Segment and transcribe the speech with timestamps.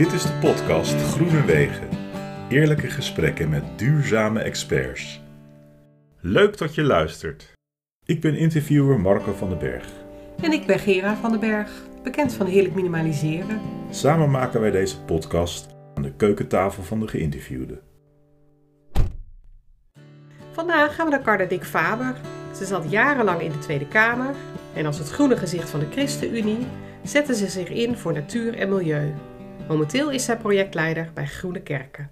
[0.00, 1.88] Dit is de podcast Groene Wegen.
[2.48, 5.20] Eerlijke gesprekken met duurzame experts.
[6.20, 7.52] Leuk dat je luistert.
[8.04, 9.86] Ik ben interviewer Marco van den Berg.
[10.42, 11.70] En ik ben Gera van den Berg,
[12.02, 13.60] bekend van Heerlijk Minimaliseren.
[13.90, 17.80] Samen maken wij deze podcast aan de keukentafel van de geïnterviewde.
[20.50, 22.16] Vandaag gaan we naar Carla Dick Faber.
[22.54, 24.34] Ze zat jarenlang in de Tweede Kamer
[24.74, 26.66] en als het groene gezicht van de ChristenUnie
[27.02, 29.12] zette ze zich in voor natuur en milieu.
[29.70, 32.10] Momenteel is zij projectleider bij Groene Kerken.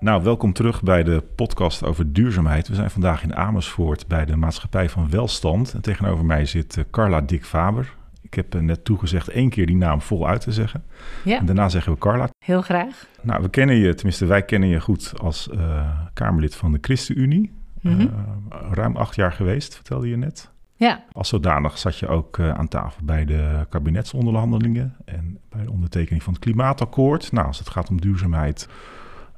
[0.00, 2.68] Nou, welkom terug bij de podcast over duurzaamheid.
[2.68, 5.72] We zijn vandaag in Amersfoort bij de Maatschappij van Welstand.
[5.74, 7.94] En tegenover mij zit eh, Carla Dick Faber.
[8.22, 10.84] Ik heb eh, net toegezegd één keer die naam vol uit te zeggen.
[11.24, 11.38] Ja.
[11.38, 12.28] En daarna zeggen we Carla.
[12.44, 13.06] Heel graag.
[13.22, 17.52] Nou, we kennen je, tenminste wij kennen je goed als uh, Kamerlid van de ChristenUnie.
[17.80, 18.00] Mm -hmm.
[18.00, 20.50] uh, ruim acht jaar geweest, vertelde je net.
[20.80, 21.04] Ja.
[21.12, 26.22] Als zodanig zat je ook uh, aan tafel bij de kabinetsonderhandelingen en bij de ondertekening
[26.22, 27.32] van het klimaatakkoord.
[27.32, 28.68] Nou, als het gaat om duurzaamheid,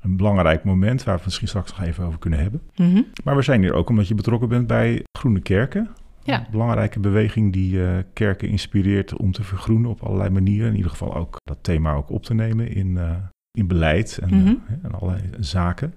[0.00, 2.62] een belangrijk moment waar we het misschien straks nog even over kunnen hebben.
[2.76, 3.06] Mm -hmm.
[3.24, 5.90] Maar we zijn hier ook omdat je betrokken bent bij Groene Kerken.
[6.22, 6.38] Ja.
[6.38, 10.68] Een belangrijke beweging die uh, kerken inspireert om te vergroenen op allerlei manieren.
[10.68, 13.10] In ieder geval ook dat thema ook op te nemen in, uh,
[13.58, 14.54] in beleid en, Mhm.
[14.82, 15.92] en allerlei zaken.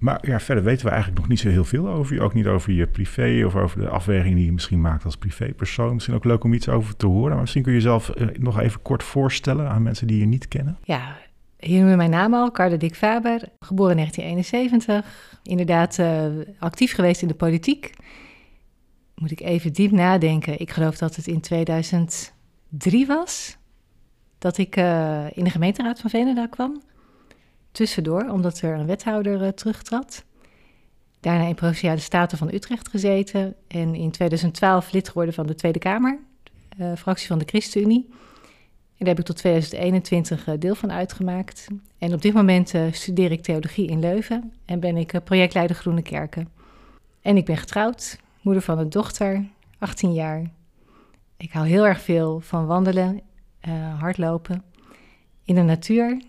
[0.00, 2.20] Maar ja, verder weten we eigenlijk nog niet zo heel veel over je.
[2.20, 5.94] Ook niet over je privé of over de afweging die je misschien maakt als privépersoon.
[5.94, 7.30] Misschien ook leuk om iets over te horen.
[7.30, 10.48] Maar misschien kun je jezelf eh, nog even kort voorstellen aan mensen die je niet
[10.48, 10.78] kennen.
[10.84, 11.16] Ja,
[11.58, 15.38] hier noemen mijn naam al, Carla Dick Faber, geboren in 1971.
[15.42, 16.24] Inderdaad uh,
[16.58, 17.92] actief geweest in de politiek.
[19.14, 20.60] Moet ik even diep nadenken.
[20.60, 23.58] Ik geloof dat het in 2003 was
[24.38, 26.82] dat ik uh, in de gemeenteraad van Venendaal kwam.
[27.72, 30.24] Tussendoor, omdat er een wethouder uh, terugtrad.
[31.20, 33.54] Daarna in Provinciale Staten van Utrecht gezeten.
[33.68, 36.18] En in 2012 lid geworden van de Tweede Kamer,
[36.78, 38.06] uh, fractie van de ChristenUnie.
[38.08, 41.66] En daar heb ik tot 2021 uh, deel van uitgemaakt.
[41.98, 46.48] En op dit moment studeer ik theologie in Leuven en ben ik projectleider Groene Kerken.
[47.22, 49.44] En ik ben getrouwd, moeder van een dochter,
[49.78, 50.50] 18 jaar.
[51.36, 53.20] Ik hou heel erg veel van wandelen,
[53.98, 54.62] hardlopen,
[55.44, 56.22] in de natuur.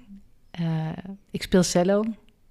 [0.62, 0.68] Uh,
[1.32, 2.04] ik speel cello.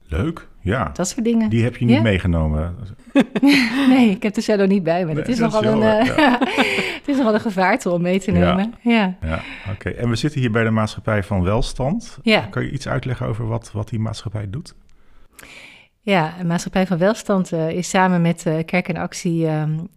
[0.07, 0.91] Leuk, ja.
[0.93, 1.51] Dat soort dingen.
[1.51, 2.03] Die heb je niet ja?
[2.03, 2.77] meegenomen.
[3.89, 5.13] nee, ik heb de cello niet bij me.
[5.13, 6.39] Nee, het, is dat nogal is een, uh, ja.
[6.99, 8.75] het is nogal een gevaarte om mee te nemen.
[8.81, 9.41] Ja, ja.
[9.73, 9.91] oké.
[9.91, 12.19] En we zitten hier bij de Maatschappij van Welstand.
[12.51, 14.75] Kan je iets uitleggen over wat, wat die maatschappij doet?
[16.01, 19.49] Ja, de Maatschappij van Welstand uh, is samen met Kerk en Actie...
[19.49, 19.89] Um,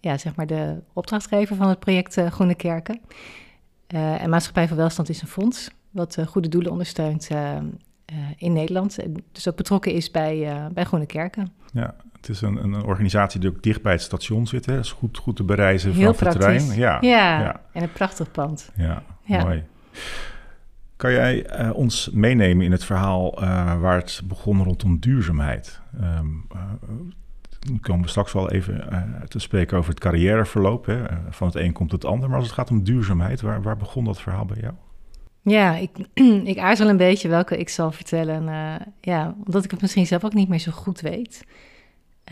[0.00, 3.00] ja, zeg maar de opdrachtgever van het project Groene Kerken.
[3.86, 8.52] en Maatschappij van Welstand is een fonds wat uh, goede doelen ondersteunt uh, uh, in
[8.52, 8.98] Nederland.
[9.32, 11.52] Dus ook betrokken is bij, bij Groene Kerken.
[11.72, 14.66] Ja, het is een, een organisatie die ook dicht bij het station zit.
[14.66, 14.74] Hè?
[14.74, 16.64] Dat is goed, goed te bereizen Heel vanaf de trein.
[16.64, 18.70] Ja, ja, ja, en een prachtig pand.
[18.76, 19.44] Ja, ja.
[19.44, 19.64] mooi.
[20.96, 23.34] Kan jij ons meenemen in het verhaal
[23.80, 25.80] waar het begon rondom duurzaamheid?
[26.00, 26.46] Um,
[27.58, 28.88] dan komen we straks wel even
[29.28, 30.86] te spreken over het carrièreverloop.
[30.86, 31.02] Hè?
[31.30, 32.28] Van het een komt het ander.
[32.28, 34.74] Maar als het gaat om duurzaamheid, waar, waar begon dat verhaal bij jou?
[35.42, 35.90] Ja, ik,
[36.52, 38.42] ik aarzel een beetje welke ik zal vertellen.
[38.42, 41.44] Uh, ja, omdat ik het misschien zelf ook niet meer zo goed weet.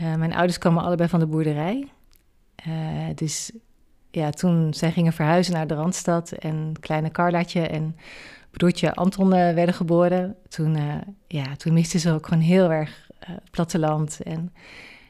[0.01, 1.87] Uh, mijn ouders kwamen allebei van de boerderij.
[2.67, 3.51] Uh, dus
[4.11, 7.95] ja, toen zij gingen verhuizen naar de Randstad en kleine Carlaatje en
[8.51, 10.35] broertje Anton werden geboren.
[10.47, 10.77] Toen,
[11.27, 14.19] ja, toen misten ze ook gewoon heel erg het platteland.
[14.23, 14.53] En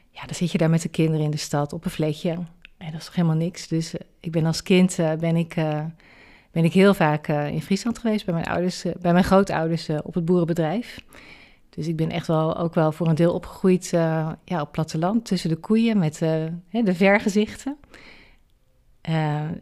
[0.09, 2.29] ja, dan zit je daar met de kinderen in de stad op een vletje.
[2.77, 3.67] En dat is toch helemaal niks.
[3.67, 5.55] Dus ik ben als kind ben ik
[6.51, 9.89] ben ik heel vaak uh, in Friesland geweest bij mijn ouders, uh, bij mijn grootouders
[9.89, 10.99] uh, op het boerenbedrijf.
[11.69, 15.49] Dus ik ben echt wel ook wel voor een deel opgegroeid ja, op platteland tussen
[15.49, 16.17] de koeien met
[16.69, 17.77] de vergezichten.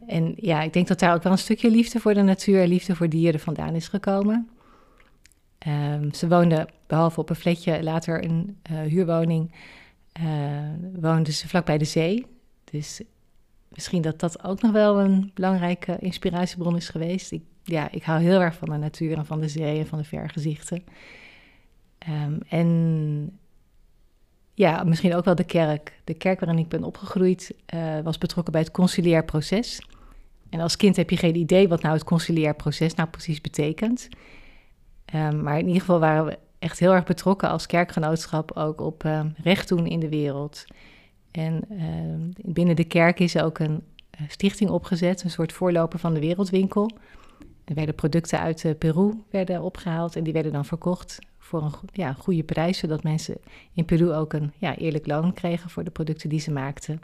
[0.07, 2.67] en ja, ik denk dat daar ook wel een stukje liefde voor de natuur en
[2.67, 4.49] liefde voor dieren vandaan is gekomen.
[5.67, 9.51] Um, ze woonden, behalve op een fletje, later een huurwoning,
[10.99, 12.25] woonden ze vlakbij de zee.
[12.71, 13.01] Dus
[13.69, 17.31] misschien dat dat ook nog wel een belangrijke inspiratiebron is geweest.
[17.31, 19.97] Ik, ja, ik hou heel erg van de natuur en van de zee en van
[19.97, 20.83] de vergezichten.
[22.09, 23.39] Um, en
[24.53, 25.99] ja, misschien ook wel de kerk.
[26.03, 29.81] De kerk waarin ik ben opgegroeid uh, was betrokken bij het conciliair proces.
[30.49, 34.07] En als kind heb je geen idee wat nou het conciliair proces nou precies betekent.
[35.15, 39.03] Um, maar in ieder geval waren we echt heel erg betrokken als kerkgenootschap ook op
[39.03, 40.65] um, recht doen in de wereld.
[41.31, 43.83] En uh, binnen de kerk is ook een
[44.21, 46.91] uh, stichting opgezet, een soort voorloper van de Wereldwinkel.
[47.65, 51.73] Er werden producten uit uh, Peru werden opgehaald en die werden dan verkocht voor een
[51.93, 53.37] ja, goede prijs, zodat mensen
[53.73, 57.01] in Peru ook een ja, eerlijk loon kregen voor de producten die ze maakten.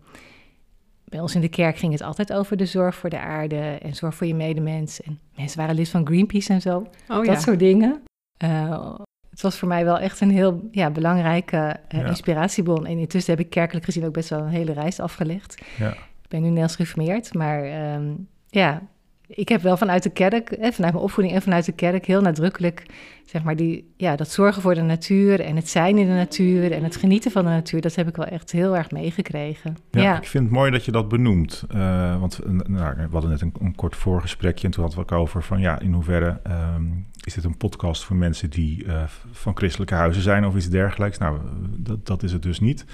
[1.04, 3.96] bij ons in de kerk ging het altijd over de zorg voor de aarde en
[3.96, 5.02] zorg voor je medemens.
[5.02, 6.88] En mensen waren lid van Greenpeace en zo.
[7.08, 8.04] Oh dat soort dingen.
[8.44, 8.96] Uh,
[9.36, 11.58] het was voor mij wel echt een heel ja, belangrijke
[11.94, 12.08] uh, Ja.
[12.08, 12.86] inspiratiebron.
[12.86, 15.64] En intussen heb ik kerkelijk gezien ook best wel een hele reis afgelegd.
[15.78, 15.90] Ja.
[15.92, 18.14] Ik ben nu Nederlands gereformeerd, maar ehm,
[18.50, 18.82] ja,
[19.28, 22.22] ik heb wel vanuit de kerk, eh, vanuit mijn opvoeding en vanuit de kerk heel
[22.22, 22.86] nadrukkelijk,
[23.26, 26.72] zeg maar, die, ja, dat zorgen voor de natuur en het zijn in de natuur
[26.72, 29.78] en het genieten van de natuur, dat heb ik wel echt heel erg meegekregen.
[29.92, 31.64] Ja, Ja, ik vind het mooi dat je dat benoemt.
[31.70, 35.06] Eh, want eh, nou, we hadden net een, een kort voorgesprekje en toen hadden we
[35.06, 36.84] het ook over van ja, in hoeverre ehm,
[37.24, 41.18] is dit een podcast voor mensen die eh, van christelijke huizen zijn of iets dergelijks.
[41.18, 41.40] Nou,
[41.78, 42.86] dat, dat is het dus niet.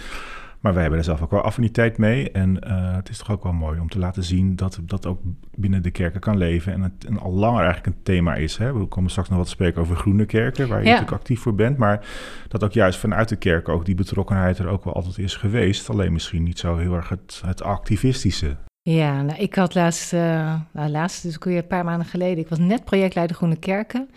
[0.61, 2.31] Maar wij hebben er zelf ook wel affiniteit mee.
[2.31, 5.19] En eh, het is toch ook wel mooi om te laten zien dat dat ook
[5.55, 6.73] binnen de kerken kan leven.
[6.73, 8.57] En het en al langer eigenlijk een thema is.
[8.57, 8.73] Hè?
[8.73, 10.91] We komen straks nog wat spreken over groene kerken, waar je Ja.
[10.91, 11.77] natuurlijk actief voor bent.
[11.77, 12.05] Maar
[12.47, 15.89] dat ook juist vanuit de kerk ook die betrokkenheid er ook wel altijd is geweest.
[15.89, 18.55] Alleen misschien niet zo heel erg het, het activistische.
[18.81, 22.83] Ja, nou, ik had laatst, nou, laatst, dus een paar maanden geleden, ik was net
[22.83, 24.09] projectleider Groene Kerken,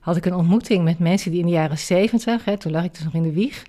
[0.00, 3.04] had ik een ontmoeting met mensen die in de jaren zeventig, toen lag ik dus
[3.04, 3.64] nog in de wieg,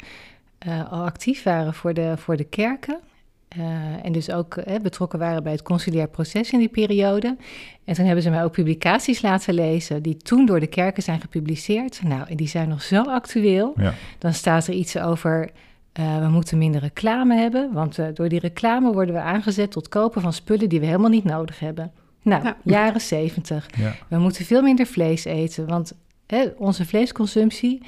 [0.65, 2.99] eh, al actief waren voor de, voor de kerken.
[3.47, 7.37] Eh, en dus ook eh, betrokken waren bij het conciliair proces in die periode.
[7.85, 11.21] En toen hebben ze mij ook publicaties laten lezen die toen door de kerken zijn
[11.21, 12.01] gepubliceerd.
[12.03, 13.73] Nou, en die zijn nog zo actueel.
[13.75, 15.49] Ja, Dan staat er iets over.
[15.93, 19.87] eh, we moeten minder reclame hebben, want eh, door die reclame worden we aangezet tot
[19.89, 21.91] kopen van spullen die we helemaal niet nodig hebben.
[22.21, 22.57] Nou, Ja.
[22.63, 23.69] jaren zeventig.
[23.77, 25.93] ja, We moeten veel minder vlees eten, want
[26.27, 27.81] hè, onze vleesconsumptie,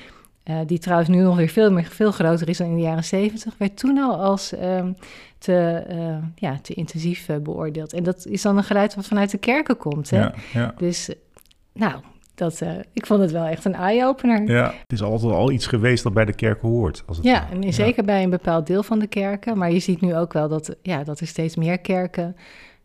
[0.44, 3.04] eh, die trouwens nu nog weer veel, meer, veel groter is dan in de jaren
[3.04, 4.92] zeventig, werd toen al als ehm,
[5.38, 7.94] te, eh, ja, te intensief eh, beoordeeld.
[7.94, 10.10] En dat is dan een geluid wat vanuit de kerken komt.
[10.10, 10.18] Hè?
[10.18, 10.74] ja, ja.
[10.78, 11.10] Dus,
[11.74, 12.02] nou,
[12.36, 12.62] dat,
[12.94, 14.48] ik vond het wel echt een eye-opener.
[14.48, 17.04] Ja, het is altijd al iets geweest dat bij de kerken hoort.
[17.06, 19.58] Als het Ja, en zeker bij een bepaald deel van de kerken.
[19.58, 22.36] Maar je ziet nu ook wel dat, ja, dat er steeds meer kerken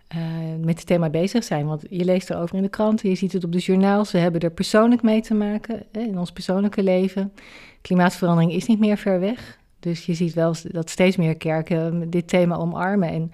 [0.08, 0.20] eh,
[0.60, 1.66] met het thema bezig zijn.
[1.66, 4.12] Want je leest erover in de kranten, je ziet het op de journaals.
[4.12, 7.32] We hebben er persoonlijk mee te maken hè, in ons persoonlijke leven.
[7.80, 9.58] Klimaatverandering is niet meer ver weg.
[9.80, 13.08] Dus je ziet wel dat steeds meer kerken dit thema omarmen.
[13.08, 13.32] En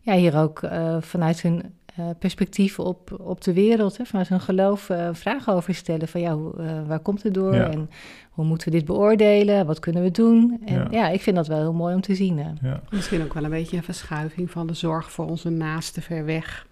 [0.00, 1.62] ja, hier ook eh, vanuit hun
[1.96, 6.08] eh, perspectief op, op de wereld, hè, vanuit hun geloof, eh, vragen over stellen.
[6.08, 7.54] Van ja, hoe, eh, waar komt het door?
[7.54, 7.70] Ja.
[7.70, 7.90] En
[8.30, 9.66] hoe moeten we dit beoordelen?
[9.66, 10.60] Wat kunnen we doen?
[10.66, 10.86] En Ja.
[10.90, 12.36] ja, ik vind dat wel heel mooi om te zien.
[12.62, 16.24] Ja, Misschien ook wel een beetje een verschuiving van de zorg voor onze naasten ver
[16.24, 16.66] weg.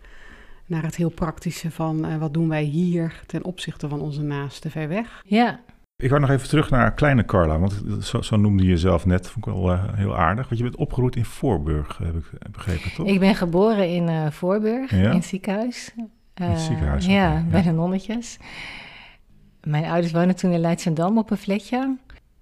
[0.67, 4.71] Naar het heel praktische van eh, wat doen wij hier ten opzichte van onze naasten
[4.71, 5.23] ver weg.
[5.27, 5.61] Ja,
[6.03, 9.29] Ik wou nog even terug naar kleine Carla, want zo, zo noemde je jezelf net.
[9.31, 10.45] Vond ik wel eh, heel aardig.
[10.49, 13.07] Want je bent opgegroeid in Voorburg, heb ik begrepen, toch?
[13.07, 14.97] ik ben geboren in eh, Voorburg, Ja.
[14.97, 15.93] in het ziekenhuis.
[15.97, 18.39] In het Eh, ziekenhuis, Ja, bij de nonnetjes.
[19.61, 21.97] Mijn ouders woonden toen in Leidsendam op een flatje.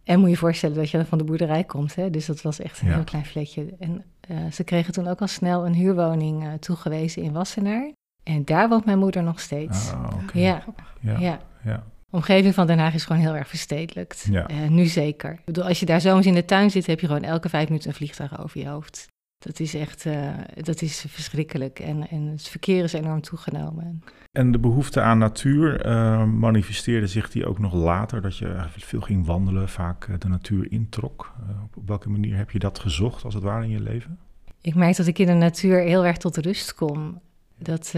[0.04, 1.94] En moet je je voorstellen dat je van de boerderij komt.
[1.94, 2.10] Hè?
[2.10, 2.94] Dus dat was echt een Ja.
[2.94, 3.74] heel klein flatje.
[3.78, 4.04] En
[4.52, 7.92] ze kregen toen ook al snel een huurwoning toegewezen in Wassenaar.
[8.22, 9.92] En daar woont mijn moeder nog steeds.
[9.92, 10.38] Ah, oké.
[10.38, 10.64] Ja,
[11.00, 11.84] Ja, ja.
[12.10, 14.26] Omgeving van Den Haag is gewoon heel erg verstedelijkt.
[14.30, 14.46] Ja.
[14.46, 15.32] Eh, nu zeker.
[15.32, 17.68] Ik bedoel, als je daar zomers in de tuin zit, heb je gewoon elke vijf
[17.68, 19.06] minuten een vliegtuig over je hoofd.
[19.38, 21.78] Dat is echt, eh, dat is verschrikkelijk.
[21.78, 24.02] En, en het verkeer is enorm toegenomen.
[24.32, 29.00] En de behoefte aan natuur eh, manifesteerde zich die ook nog later, dat je veel
[29.00, 31.32] ging wandelen, vaak de natuur introk.
[31.64, 34.18] Op, welke manier heb je dat gezocht, als het ware, in je leven?
[34.60, 37.20] Ik merk dat ik in de natuur heel erg tot rust kom.
[37.58, 37.94] Dat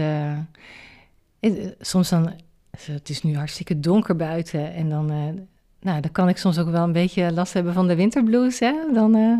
[1.79, 2.33] soms dan,
[2.81, 5.43] het is nu hartstikke donker buiten en dan, eh,
[5.81, 8.59] nou, dan kan ik soms ook wel een beetje last hebben van de winterblues.
[8.59, 8.73] Hè?
[8.93, 9.37] Dan eh,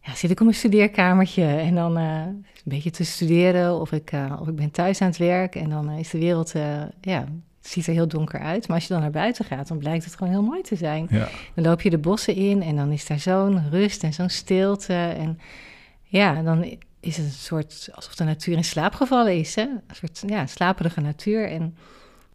[0.00, 4.12] ja, zit ik op mijn studeerkamertje en dan eh, een beetje te studeren of ik,
[4.40, 6.52] of ik ben thuis aan het werk en dan is de wereld,
[7.00, 7.24] ja,
[7.60, 8.68] ziet er heel donker uit.
[8.68, 11.06] Maar als je dan naar buiten gaat, dan blijkt het gewoon heel mooi te zijn.
[11.10, 14.28] Ja, Dan loop je de bossen in en dan is daar zo'n rust en zo'n
[14.28, 14.94] stilte.
[14.94, 15.38] En
[16.02, 19.54] ja, dan is het een soort alsof de natuur in slaap gevallen is.
[19.54, 19.62] Hè?
[19.62, 21.50] Een soort ja, slaperige natuur.
[21.50, 21.76] En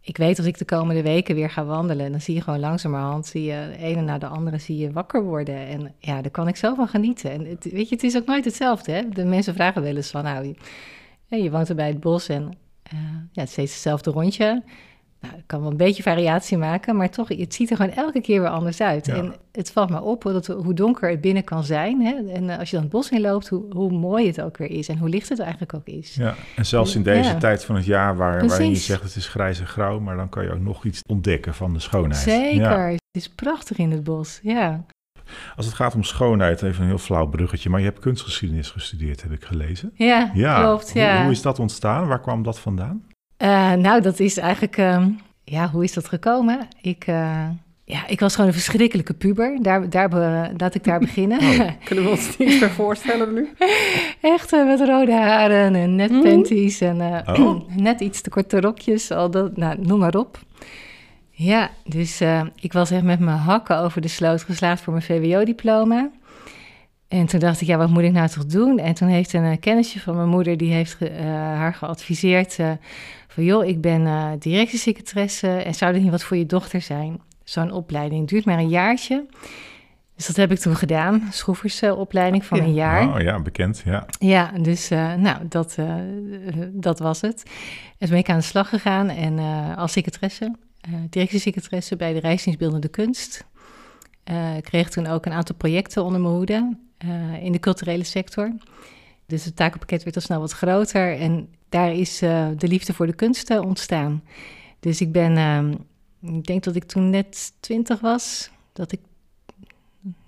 [0.06, 3.26] ik weet als ik de komende weken weer ga wandelen, dan zie je gewoon langzamerhand,
[3.26, 5.66] zie je de ene na de andere zie je wakker worden.
[5.66, 7.30] En ja, daar kan ik zo van genieten.
[7.30, 8.92] En weet je, het is ook nooit hetzelfde.
[8.92, 9.08] Hè?
[9.08, 10.54] De mensen vragen wel eens van, nou,
[11.26, 12.98] je, je woont er bij het bos en eh,
[13.32, 14.62] ja, het is steeds hetzelfde rondje.
[15.26, 18.20] Nou, ik kan wel een beetje variatie maken, maar toch, het ziet er gewoon elke
[18.20, 19.06] keer weer anders uit.
[19.06, 19.14] Ja.
[19.14, 22.00] En het valt me op dat, hoe donker het binnen kan zijn.
[22.00, 22.14] Hè?
[22.32, 24.70] En eh, als je dan het bos in loopt, hoe, hoe mooi het ook weer
[24.70, 26.14] is en hoe licht het eigenlijk ook is.
[26.14, 26.34] ja.
[26.56, 27.36] En zelfs in deze Ja.
[27.38, 30.28] tijd van het jaar, waar, waarin je zegt het is grijs en grauw, maar dan
[30.28, 32.22] kan je ook nog iets ontdekken van de schoonheid.
[32.22, 32.88] Zeker, Ja.
[32.88, 34.40] het is prachtig in het bos.
[34.42, 34.84] Ja,
[35.56, 39.22] Als het gaat om schoonheid, even een heel flauw bruggetje, maar je hebt kunstgeschiedenis gestudeerd,
[39.22, 39.90] heb ik gelezen.
[39.94, 40.92] ja, Ja, klopt.
[40.92, 41.22] Hoe, Ja.
[41.22, 42.06] hoe is dat ontstaan?
[42.08, 43.04] Waar kwam dat vandaan?
[43.36, 45.08] Eh, nou, dat is eigenlijk, ehm,
[45.44, 46.68] ja, hoe is dat gekomen?
[46.80, 47.48] Ik, eh,
[47.88, 49.58] Ja, ik was gewoon een verschrikkelijke puber.
[49.62, 50.10] Daar, daar,
[50.56, 51.38] laat ik daar beginnen.
[51.38, 51.68] Oh.
[51.84, 53.48] Kunnen we ons niet meer voorstellen nu?
[54.36, 56.22] Echt uh, met rode haren en net mm.
[56.22, 57.60] panties en oh.
[57.76, 59.10] net iets te korte rokjes.
[59.10, 60.38] Al dat, nou, noem maar op.
[61.30, 62.20] Ja, dus
[62.60, 66.10] ik was echt met mijn hakken over de sloot geslaagd voor mijn VWO-diploma.
[67.08, 68.78] En toen dacht ik, ja, wat moet ik nou toch doen?
[68.78, 72.58] En toen heeft een kennisje van mijn moeder, die heeft haar geadviseerd...
[73.36, 77.20] van, joh, ik ben directiesecretaresse en zou dit niet wat voor je dochter zijn?
[77.48, 78.28] zo'n opleiding.
[78.28, 79.26] Duurt maar een jaartje.
[80.16, 83.14] Dus dat heb ik toen gedaan, schroeversopleiding van een jaar.
[83.14, 84.06] Oh ja, bekend, ja.
[84.18, 85.94] Ja, dus uh, nou, dat, uh,
[86.72, 87.42] dat was het.
[87.88, 90.54] En toen ben ik aan de slag gegaan en uh, als secretaresse,
[91.10, 93.46] directiesecretaresse bij de Rijksdienstbeeldende Kunst.
[94.60, 96.76] kreeg toen ook een aantal projecten onder mijn hoede
[97.40, 98.52] in de culturele sector.
[99.26, 103.14] Dus het takenpakket werd al snel wat groter en daar is de liefde voor de
[103.14, 104.22] kunsten ontstaan.
[104.80, 105.72] Dus ik ben ehm,
[106.20, 109.00] ik denk dat ik toen net twintig was, dat ik,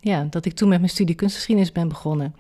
[0.00, 2.34] ja, dat ik toen met mijn studie kunstgeschiedenis ben begonnen.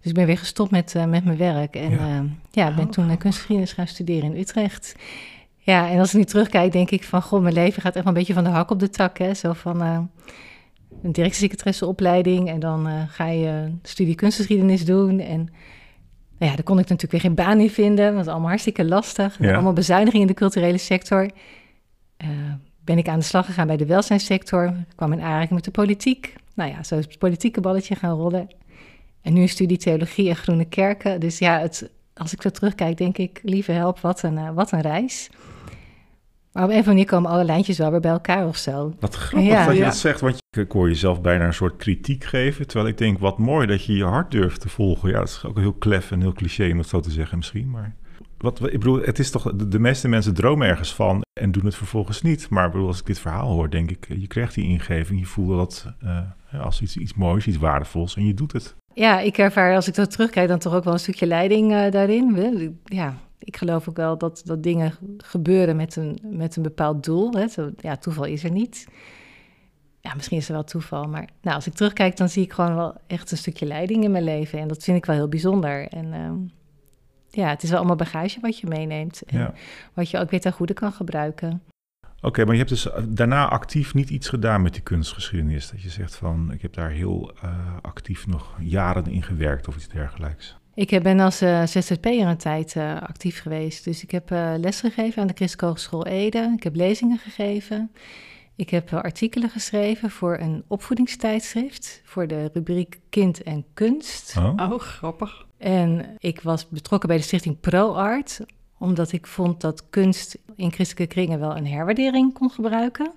[0.00, 2.88] Dus ik ben weer gestopt met, uh, met mijn werk en ja, uh, ja ben
[2.88, 4.94] toen uh, kunstgeschiedenis gaan studeren in Utrecht.
[5.56, 8.12] Ja, en als ik nu terugkijk, denk ik van, goh, mijn leven gaat echt wel
[8.12, 9.18] een beetje van de hak op de tak.
[9.18, 9.34] Hè?
[9.34, 15.48] Zo van een directiesecretaresseopleiding en dan ga je studie kunstgeschiedenis doen en...
[16.38, 18.06] Nou ja, daar kon ik natuurlijk weer geen baan in vinden.
[18.06, 19.36] Dat was allemaal hartstikke lastig.
[19.40, 19.52] Ja.
[19.52, 21.30] Allemaal bezuinigingen in de culturele sector
[22.88, 24.72] ben ik aan de slag gegaan bij de welzijnssector.
[24.94, 26.34] kwam in aanraking met de politiek.
[26.54, 28.48] Nou ja, zo is het politieke balletje gaan rollen.
[29.22, 31.20] En nu een studie theologie en groene kerken.
[31.20, 34.72] Dus ja, het, als ik zo terugkijk, denk ik, lieve help, wat een, uh, wat
[34.72, 35.30] een reis.
[36.58, 38.94] Maar op een of andere manier komen alle lijntjes wel weer bij elkaar of zo.
[39.00, 39.66] Wat grappig ja.
[39.66, 42.66] dat je dat zegt, want ik hoor jezelf bijna een soort kritiek geven.
[42.66, 45.10] Terwijl ik denk, wat mooi dat je je hart durft te volgen.
[45.10, 47.70] Ja, dat is ook heel klef en heel cliché om dat zo te zeggen misschien,
[47.70, 47.94] maar
[48.38, 51.74] wat, ik bedoel, het is toch, de, meeste mensen dromen ergens van en doen het
[51.74, 52.48] vervolgens niet.
[52.48, 55.56] Maar bedoel, als ik dit verhaal hoor, denk ik, je krijgt die ingeving, je voelt
[55.56, 58.74] dat uh, als iets, iets moois, iets waardevols en je doet het.
[58.94, 61.90] Ja, ik ervaar als ik zo terugkijk dan toch ook wel een stukje leiding uh,
[61.90, 62.78] daarin.
[62.84, 63.16] Ja,
[63.48, 67.32] ik geloof ook wel dat, dat dingen gebeuren met een, met een bepaald doel.
[67.32, 67.48] Hè.
[67.48, 68.86] Zo, ja, toeval is er niet.
[70.00, 72.74] Ja, misschien is er wel toeval, maar nou, als ik terugkijk, dan zie ik gewoon
[72.74, 74.58] wel echt een stukje leiding in mijn leven.
[74.58, 75.88] En dat vind ik wel heel bijzonder.
[75.88, 76.30] En uh,
[77.30, 79.22] ja, het is wel allemaal bagage wat je meeneemt.
[79.22, 79.54] En
[79.94, 81.62] wat je ook weer ten goede kan gebruiken.
[82.20, 85.70] Oké, maar je hebt dus eh, daarna actief niet iets gedaan met die kunstgeschiedenis.
[85.70, 87.50] Dat je zegt van, ik heb daar heel uh,
[87.82, 90.56] actief nog jaren in gewerkt of iets dergelijks.
[90.78, 93.84] Ik ben als uh, ZZP'er een tijd uh, actief geweest.
[93.84, 96.52] Dus ik heb uh, lesgegeven aan de Christelijke Hogeschool Ede.
[96.56, 97.92] Ik heb lezingen gegeven.
[98.56, 102.02] Ik heb artikelen geschreven voor een opvoedingstijdschrift.
[102.04, 104.34] Voor de rubriek Kind en Kunst.
[104.36, 105.46] Oh, oh grappig.
[105.56, 108.40] En ik was betrokken bij de stichting ProArt,
[108.78, 113.12] omdat ik vond dat kunst in christelijke kringen wel een herwaardering kon gebruiken.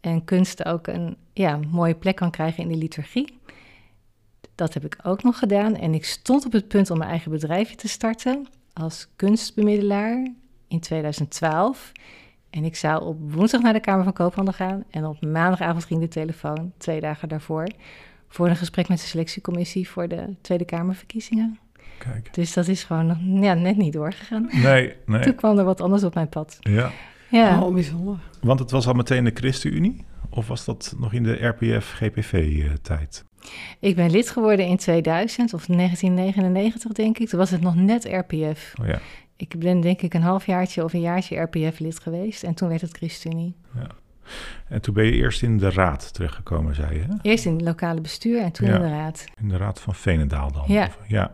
[0.00, 3.35] En kunst ook een ja, mooie plek kan krijgen in de liturgie.
[4.56, 5.76] Dat heb ik ook nog gedaan.
[5.76, 10.32] En ik stond op het punt om mijn eigen bedrijfje te starten als kunstbemiddelaar
[10.68, 11.92] in 2012.
[12.50, 14.84] En ik zou op woensdag naar de Kamer van Koophandel gaan.
[14.90, 17.66] En op maandagavond ging de telefoon, twee dagen daarvoor,
[18.28, 21.58] voor een gesprek met de selectiecommissie voor de Tweede Kamerverkiezingen.
[21.98, 22.34] Kijk.
[22.34, 24.48] Dus dat is gewoon ja, net niet doorgegaan.
[24.52, 25.22] Nee, nee.
[25.22, 26.58] Toen kwam er wat anders op mijn pad.
[26.60, 26.90] Ja.
[27.28, 27.62] Ja.
[27.62, 28.18] Oh, bijzonder.
[28.40, 30.04] Want het was al meteen de ChristenUnie?
[30.30, 33.24] Of was dat nog in de RPF-GPV-tijd?
[33.80, 37.28] Ik ben lid geworden in 2000 of 1999, denk ik.
[37.28, 38.72] Toen was het nog net RPF.
[38.80, 38.98] Oh ja.
[39.36, 42.42] Ik ben denk ik een halfjaartje of een jaartje RPF-lid geweest.
[42.42, 43.56] En toen werd het ChristenUnie.
[43.74, 43.88] Ja.
[44.68, 47.00] En toen ben je eerst in de raad terechtgekomen, zei je?
[47.00, 47.14] Hè?
[47.22, 49.24] Eerst in het lokale bestuur en toen in de raad.
[49.40, 50.64] In de raad van Veenendaal dan?
[50.66, 50.90] Ja.
[51.08, 51.32] Ja.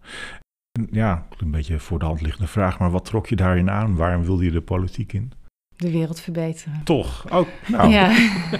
[0.90, 3.96] Ja, een beetje voor de hand liggende vraag, maar wat trok je daarin aan?
[3.96, 5.32] Waarom wilde je de politiek in?
[5.82, 6.80] De wereld verbeteren.
[6.84, 7.24] Toch?
[7.32, 7.90] Oh, nou.
[7.90, 8.12] Ja,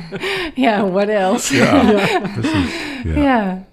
[0.55, 1.57] ja what else?
[1.63, 2.75] Ja, precies.
[3.05, 3.23] Ja.
[3.23, 3.65] ja.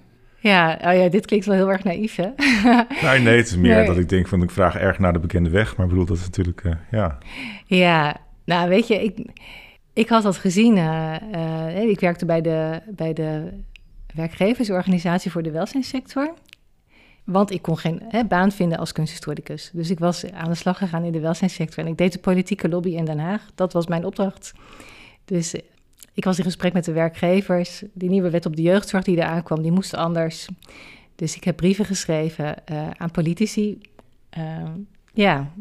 [0.41, 2.29] Ja, oh ja, dit klinkt wel heel erg naïef, hè?
[3.07, 5.49] nee, nee, het is meer dat ik denk van ik vraag erg naar de bekende
[5.49, 7.17] weg, maar ik bedoel, dat is natuurlijk, uh, ja.
[7.65, 9.29] Ja, nou weet je, ik,
[9.93, 10.77] ik had dat gezien.
[10.77, 13.49] Uh, uh, ik werkte bij de, bij de
[14.13, 16.33] werkgeversorganisatie voor de welzijnssector.
[17.31, 19.69] Want ik kon geen hè, baan vinden als kunsthistoricus.
[19.73, 21.83] Dus ik was aan de slag gegaan in de welzijnssector.
[21.83, 23.45] En ik deed de politieke lobby in Den Haag.
[23.55, 24.53] Dat was mijn opdracht.
[25.25, 25.61] Dus eh,
[26.13, 27.83] ik was in gesprek met de werkgevers.
[27.93, 30.47] Die nieuwe wet op de jeugdzorg die eraan kwam, die moest anders.
[31.15, 33.81] Dus ik heb brieven geschreven uh, aan politici.
[34.37, 34.63] Uh,
[35.13, 35.51] ja,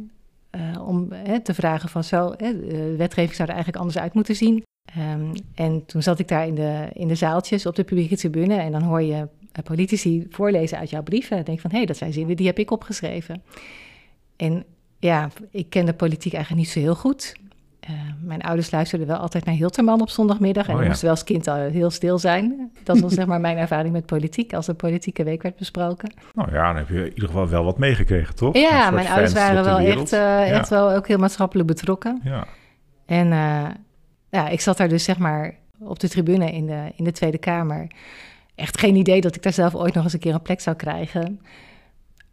[0.51, 1.09] uh, om
[1.43, 4.65] te vragen van zo, de wetgeving zou er eigenlijk anders uit moeten zien.
[4.97, 8.55] Um, en toen zat ik daar in de, in de zaaltjes op de publieke tribune
[8.55, 9.23] en dan hoor je eh,
[9.63, 11.45] politici voorlezen uit jouw brieven.
[11.45, 13.43] denk van, hé, hey, dat zijn zinnen die heb ik opgeschreven.
[14.37, 14.65] En
[14.99, 17.35] ja, ik ken de politiek eigenlijk niet zo heel goed.
[17.81, 17.91] Eh,
[18.23, 20.67] mijn ouders luisterden wel altijd naar Hilterman op zondagmiddag.
[20.67, 20.89] En Oh, ik ja.
[20.91, 22.73] moest wel als kind al heel stil zijn.
[22.83, 26.13] Dat was zeg maar mijn ervaring met politiek, als de politieke week werd besproken.
[26.35, 28.57] Nou ja, dan heb je in ieder geval wel wat meegekregen, toch?
[28.57, 30.13] Ja, mijn ouders waren wel wereld.
[30.13, 32.21] echt, eh, echt wel ook heel maatschappelijk betrokken.
[32.25, 32.47] Ja,
[33.07, 33.67] En eh,
[34.31, 37.39] ja, ik zat daar dus zeg maar op de tribune in de, in de Tweede
[37.39, 37.87] Kamer.
[38.59, 40.77] Echt geen idee dat ik daar zelf ooit nog eens een keer een plek zou
[40.77, 41.41] krijgen.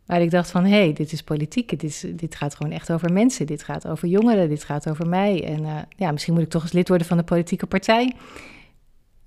[0.05, 1.79] Maar ik dacht van, hé, hey, dit is politiek.
[1.79, 3.45] Dit, dit gaat gewoon echt over mensen.
[3.45, 4.49] Dit gaat over jongeren.
[4.49, 5.43] Dit gaat over mij.
[5.43, 8.13] En eh, ja, misschien moet ik toch eens lid worden van de politieke partij.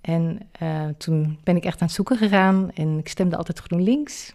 [0.01, 2.71] En eh, toen ben ik echt aan het zoeken gegaan.
[2.75, 4.35] En ik stemde altijd GroenLinks.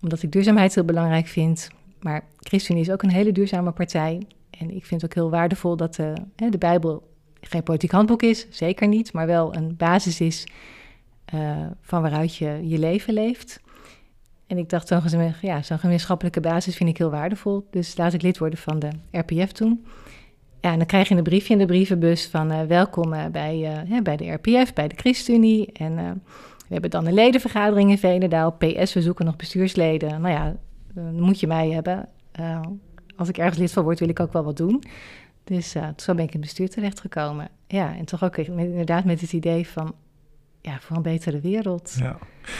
[0.00, 1.68] Omdat ik duurzaamheid heel belangrijk vind.
[2.00, 4.22] Maar ChristenUnie is ook een hele duurzame partij.
[4.50, 7.08] En ik vind het ook heel waardevol dat de, hè, de Bijbel
[7.40, 8.46] geen politiek handboek is.
[8.50, 9.12] Zeker niet.
[9.12, 10.46] Maar wel een basis is
[11.26, 13.60] eh, van waaruit je je leven leeft.
[14.46, 17.66] En ik dacht, zo'n ja, zo'n gemeenschappelijke basis vind ik heel waardevol.
[17.70, 19.84] Dus laat ik lid worden van de RPF toen.
[20.60, 23.84] Ja, en dan krijg je een briefje in de brievenbus van eh, welkom eh, bij,
[24.02, 25.72] bij de RPF, bij de ChristenUnie.
[25.72, 25.94] En
[26.58, 28.52] we hebben dan een ledenvergadering in Veenendaal.
[28.52, 30.20] PS, we zoeken nog bestuursleden.
[30.20, 30.56] Nou ja,
[30.94, 32.08] dan moet je mij hebben.
[33.16, 34.82] Als ik ergens lid van word, wil ik ook wel wat doen.
[35.44, 37.48] Dus zo ben ik in het bestuur terechtgekomen.
[37.66, 39.94] Ja, en toch ook inderdaad met het idee van...
[40.66, 41.96] ja, voor een betere wereld.
[41.98, 42.16] ja.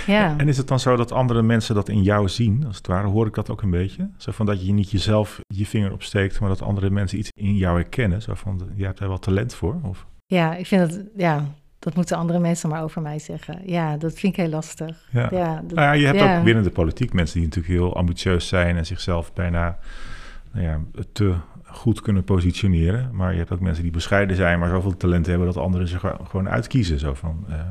[0.06, 0.34] Ja.
[0.36, 3.06] En is het dan zo dat andere mensen dat in jou zien, als het ware?
[3.06, 4.10] Hoor ik dat ook een beetje?
[4.16, 7.56] Zo van dat je niet jezelf je vinger opsteekt, maar dat andere mensen iets in
[7.56, 8.22] jou herkennen.
[8.22, 9.76] Zo van, jij hebt daar wel talent voor?
[9.82, 10.06] Of?
[10.26, 11.44] Ja, ik vind dat, ja,
[11.78, 13.58] dat moeten andere mensen maar over mij zeggen.
[13.64, 15.08] Ja, dat vind ik heel lastig.
[15.12, 15.28] Ja.
[15.32, 16.38] Ja, dat- Nou ja, je hebt ja.
[16.38, 19.78] ook binnen de politiek mensen die natuurlijk heel ambitieus zijn en zichzelf bijna
[20.52, 20.80] nou ja,
[21.12, 21.34] te
[21.76, 23.14] goed kunnen positioneren.
[23.16, 26.00] Maar je hebt ook mensen die bescheiden zijn, maar zoveel talent hebben dat anderen zich
[26.00, 26.98] gewoon uitkiezen.
[26.98, 27.66] Zo van, eh,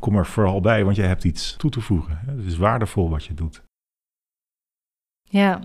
[0.00, 2.18] kom er vooral bij, want jij hebt iets toe te voegen.
[2.26, 3.62] Het is waardevol wat je doet.
[5.22, 5.60] ja.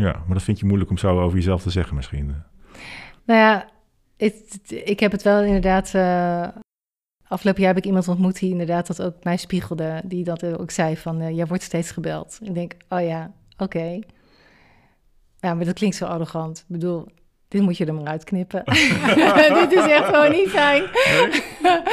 [0.00, 2.26] Ja, maar dat vind je moeilijk om zo over jezelf te zeggen misschien.
[3.24, 3.68] Nou ja,
[4.16, 5.94] het, ik heb het wel inderdaad.
[5.94, 6.48] eh,
[7.28, 10.02] afgelopen jaar heb ik iemand ontmoet die inderdaad dat ook mij spiegelde.
[10.04, 12.38] Die dat ook zei van, eh, jij wordt steeds gebeld.
[12.42, 13.98] Ik denk, oh ja, oké.
[15.38, 16.58] Ja, maar dat klinkt zo arrogant.
[16.58, 17.08] Ik bedoel,
[17.54, 18.62] dit moet je er maar uitknippen.
[19.68, 20.82] dit is echt gewoon niet fijn.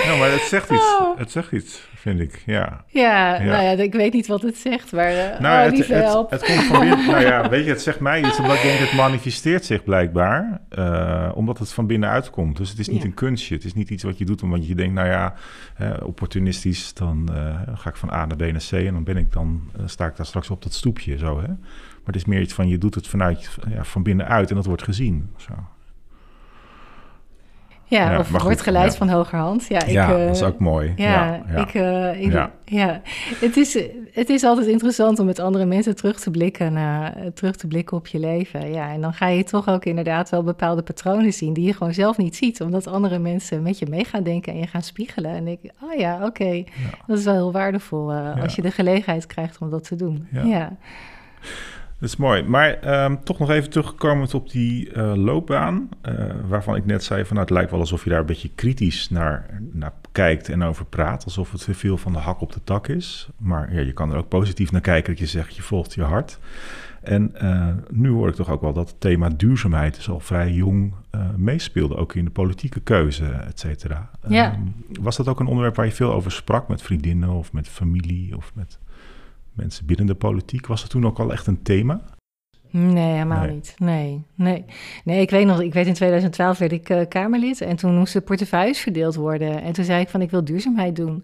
[0.06, 0.98] Ja, maar het zegt iets.
[1.00, 1.18] Oh.
[1.18, 2.44] Het zegt iets, vind ik.
[2.46, 2.84] Ja.
[2.88, 3.44] Ja, Ja.
[3.44, 6.44] nou ja, ik weet niet wat het zegt, maar eh Nou, oh, het, het, het
[6.44, 7.06] komt van binnen.
[7.12, 10.62] nou ja, weet je, het zegt mij iets, omdat ik denk het manifesteert zich blijkbaar,
[10.70, 12.58] eh, omdat het van binnenuit komt.
[12.58, 13.06] Dus het is niet Ja.
[13.08, 13.56] een kunstje.
[13.56, 15.34] Het is niet iets wat je doet omdat je denkt, nou ja,
[16.04, 19.32] opportunistisch, dan eh, ga ik van A naar B naar C en dan ben ik
[19.34, 21.42] dan, sta ik daar straks op dat stoepje zo.
[21.42, 21.48] Hè?
[22.04, 24.66] Maar het is meer iets van, je doet het vanuit, ja, van binnenuit en dat
[24.66, 25.30] wordt gezien.
[25.38, 25.54] Zo.
[27.86, 28.98] Ja, Ja, of goed, wordt geleid ja.
[28.98, 29.66] van hogerhand.
[29.68, 30.94] Ja, ik, ja, eh, dat is ook mooi.
[30.96, 31.56] Ja, ja, ja.
[31.62, 33.02] Ik, eh, ik- Ja.
[33.40, 33.74] Het, is,
[34.12, 37.98] het is altijd interessant om met andere mensen terug te blikken, naar, terug te blikken
[37.98, 38.72] op je leven.
[38.74, 41.94] Ja, en dan ga je toch ook inderdaad wel bepaalde patronen zien die je gewoon
[41.94, 45.32] zelf niet ziet, omdat andere mensen met je mee gaan denken en je gaan spiegelen.
[45.32, 46.64] En ik, oh ja, oké,
[47.08, 50.28] dat is wel heel waardevol eh, als je de gelegenheid krijgt om dat te doen.
[50.32, 50.78] Ja.
[52.02, 52.44] Dat is mooi.
[52.44, 55.90] Maar ehm, toch nog even terugkomend op die eh, loopbaan.
[56.02, 56.14] eh,
[56.48, 59.10] waarvan ik net zei: van nou, het lijkt wel alsof je daar een beetje kritisch
[59.10, 61.24] naar, naar kijkt en over praat.
[61.24, 63.30] Alsof het te veel van de hak op de tak is.
[63.38, 66.04] Maar ja, je kan er ook positief naar kijken dat je zegt: je volgt je
[66.04, 66.40] hart.
[67.02, 70.52] En eh, nu hoor ik toch ook wel dat het thema duurzaamheid dus al vrij
[70.52, 70.94] jong
[71.36, 71.96] meespeelde.
[71.96, 74.10] Ook in de politieke keuze, et cetera.
[74.28, 74.52] Ja.
[74.52, 74.62] Ehm,
[75.02, 78.38] was dat ook een onderwerp waar je veel over sprak met vriendinnen of met familie
[78.38, 78.80] of met
[79.54, 80.68] mensen binnen de politiek?
[80.68, 82.02] Was het toen ook al echt een thema?
[82.70, 83.54] Nee, helemaal Nee.
[83.54, 83.74] niet.
[83.78, 84.66] Nee, nee.
[85.04, 88.24] Nee, ik weet nog, ik weet in 2012 werd ik eh, Kamerlid en toen moesten
[88.24, 89.62] portefeuilles verdeeld worden.
[89.62, 91.24] En toen zei ik van, ik wil duurzaamheid doen.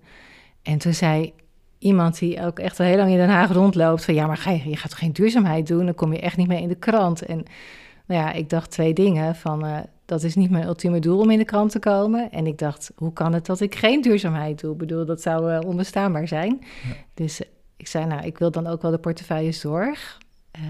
[0.61, 1.33] En toen zei
[1.79, 4.51] iemand die ook echt al heel lang in Den Haag rondloopt van, ja, maar ga
[4.51, 5.85] je, je gaat toch geen duurzaamheid doen?
[5.85, 7.21] Dan kom je echt niet mee in de krant.
[7.21, 7.43] En
[8.05, 11.31] nou ja, ik dacht twee dingen van, eh, dat is niet mijn ultieme doel om
[11.31, 12.31] in de krant te komen.
[12.31, 14.71] En ik dacht, hoe kan het dat ik geen duurzaamheid doe?
[14.71, 16.59] Ik bedoel, dat zou eh, onbestaanbaar zijn.
[17.13, 17.41] Dus
[17.77, 20.17] ik zei, nou, ik wil dan ook wel de portefeuille zorg.
[20.51, 20.61] Eh,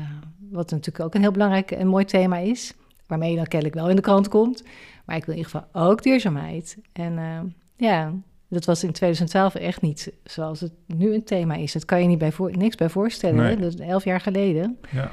[0.49, 2.73] wat natuurlijk ook een heel belangrijk en mooi thema is.
[3.07, 4.63] Waarmee je dan kennelijk wel in de krant komt.
[5.05, 6.77] Maar ik wil in ieder geval ook duurzaamheid.
[6.93, 7.39] En eh,
[7.75, 8.13] ja,
[8.47, 11.73] dat was in 2012 echt niet zoals het nu een thema is.
[11.73, 13.43] Dat kan je niet bij voor, niks bij voorstellen.
[13.43, 13.57] Nee.
[13.57, 14.77] Dat is elf jaar geleden.
[14.91, 15.11] Ja.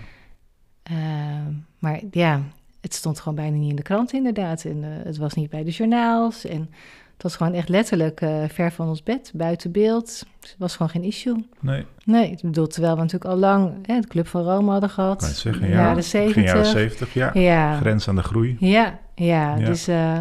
[0.82, 1.46] Eh,
[1.78, 2.42] maar ja,
[2.80, 4.64] het stond gewoon bijna niet in de krant inderdaad.
[4.64, 6.44] En het was niet bij de journaals.
[6.44, 6.70] En
[7.14, 10.06] het was gewoon echt letterlijk eh, ver van ons bed, buiten beeld.
[10.40, 11.46] Dus het was gewoon geen issue.
[11.60, 14.90] Nee, Nee, ik bedoel, terwijl we natuurlijk al lang hè, de Club van Rome hadden
[14.90, 15.16] gehad.
[15.18, 15.62] kan je het zeggen.
[15.62, 16.44] in de Ja, jaren begin 70.
[16.44, 17.30] jaren 70, ja.
[17.34, 17.76] Ja.
[17.76, 18.56] Grens aan de groei.
[18.60, 19.64] Ja, ja, Ja.
[19.66, 20.18] dus eh,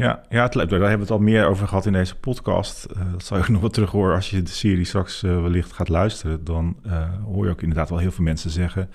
[0.00, 2.86] Ja, ja het, daar hebben we het al meer over gehad in deze podcast.
[2.92, 5.40] Uh, dat zal je ook nog wel terug horen als je de serie straks uh,
[5.40, 6.44] wellicht gaat luisteren.
[6.44, 8.90] Dan uh, hoor je ook inderdaad wel heel veel mensen zeggen...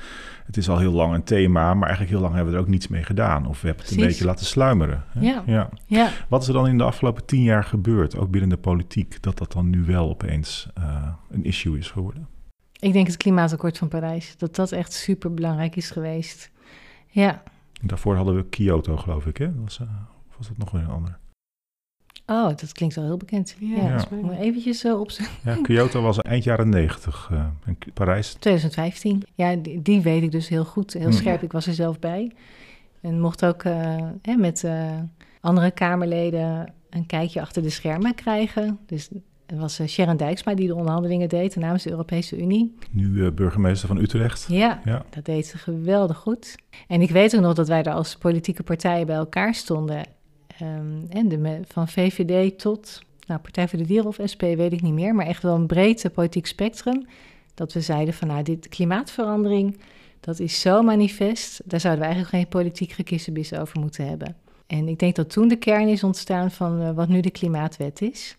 [0.45, 2.71] het is al heel lang een thema, maar eigenlijk heel lang hebben we er ook
[2.71, 3.47] niets mee gedaan.
[3.47, 5.03] Of we hebben het een beetje laten sluimeren.
[5.19, 5.43] Ja.
[5.45, 5.69] ja.
[5.85, 6.09] Ja.
[6.27, 9.23] Wat is er dan in de afgelopen tien jaar gebeurd, ook binnen de politiek...
[9.23, 10.67] dat dat dan nu wel opeens
[11.29, 12.27] een issue is geworden?
[12.79, 14.37] Ik denk het klimaatakkoord van Parijs.
[14.37, 16.51] Dat dat echt super belangrijk is geweest.
[17.07, 17.43] Ja.
[17.81, 19.45] Daarvoor hadden we Kyoto, geloof ik, hè?
[19.45, 19.79] Dat was,
[20.35, 21.17] of was dat nog weer een ander?
[22.27, 23.55] Oh, dat klinkt wel heel bekend.
[23.59, 24.07] Ja, ja.
[24.21, 24.37] ja.
[24.37, 25.35] eventjes uh, opzoeken.
[25.43, 28.33] Ja, Kyoto was eind jaren 90 uh, en Parijs?
[28.33, 29.23] 2015.
[29.33, 31.11] Ja, die, die, weet ik dus heel goed, heel hmm.
[31.11, 31.43] scherp.
[31.43, 32.31] Ik was er zelf bij.
[33.01, 34.91] En mocht ook uh, hè, met uh,
[35.41, 38.79] andere Kamerleden een kijkje achter de schermen krijgen.
[38.85, 39.09] Dus
[39.45, 42.75] het was Sharon Dijksma die de onderhandelingen deed namens de Europese Unie.
[42.91, 44.45] Nu burgemeester van Utrecht.
[44.49, 46.55] Ja, ja, dat deed ze geweldig goed.
[46.87, 50.14] En ik weet ook nog dat wij er als politieke partijen bij elkaar stonden
[50.61, 54.93] Um, en van VVD tot nou, Partij voor de Dieren of SP, weet ik niet
[54.93, 57.05] meer, maar echt wel een breed politiek spectrum.
[57.53, 59.77] Dat we zeiden van nou, dit klimaatverandering,
[60.19, 64.35] dat is zo manifest, daar zouden we eigenlijk geen politiek gekissenbis over moeten hebben.
[64.67, 68.01] En ik denk dat toen de kern is ontstaan van uh, wat nu de klimaatwet
[68.01, 68.37] is.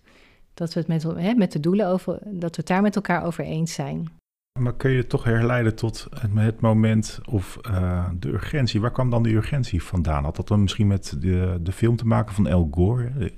[0.54, 3.24] Dat we het met, hè, met de doelen over, dat we het daar met elkaar
[3.24, 4.08] over eens zijn.
[4.58, 8.80] Maar kun je toch herleiden tot het moment of uh, de urgentie?
[8.80, 10.24] Waar kwam dan de urgentie vandaan?
[10.24, 13.32] Had dat dan misschien met de, de film te maken van El Gore?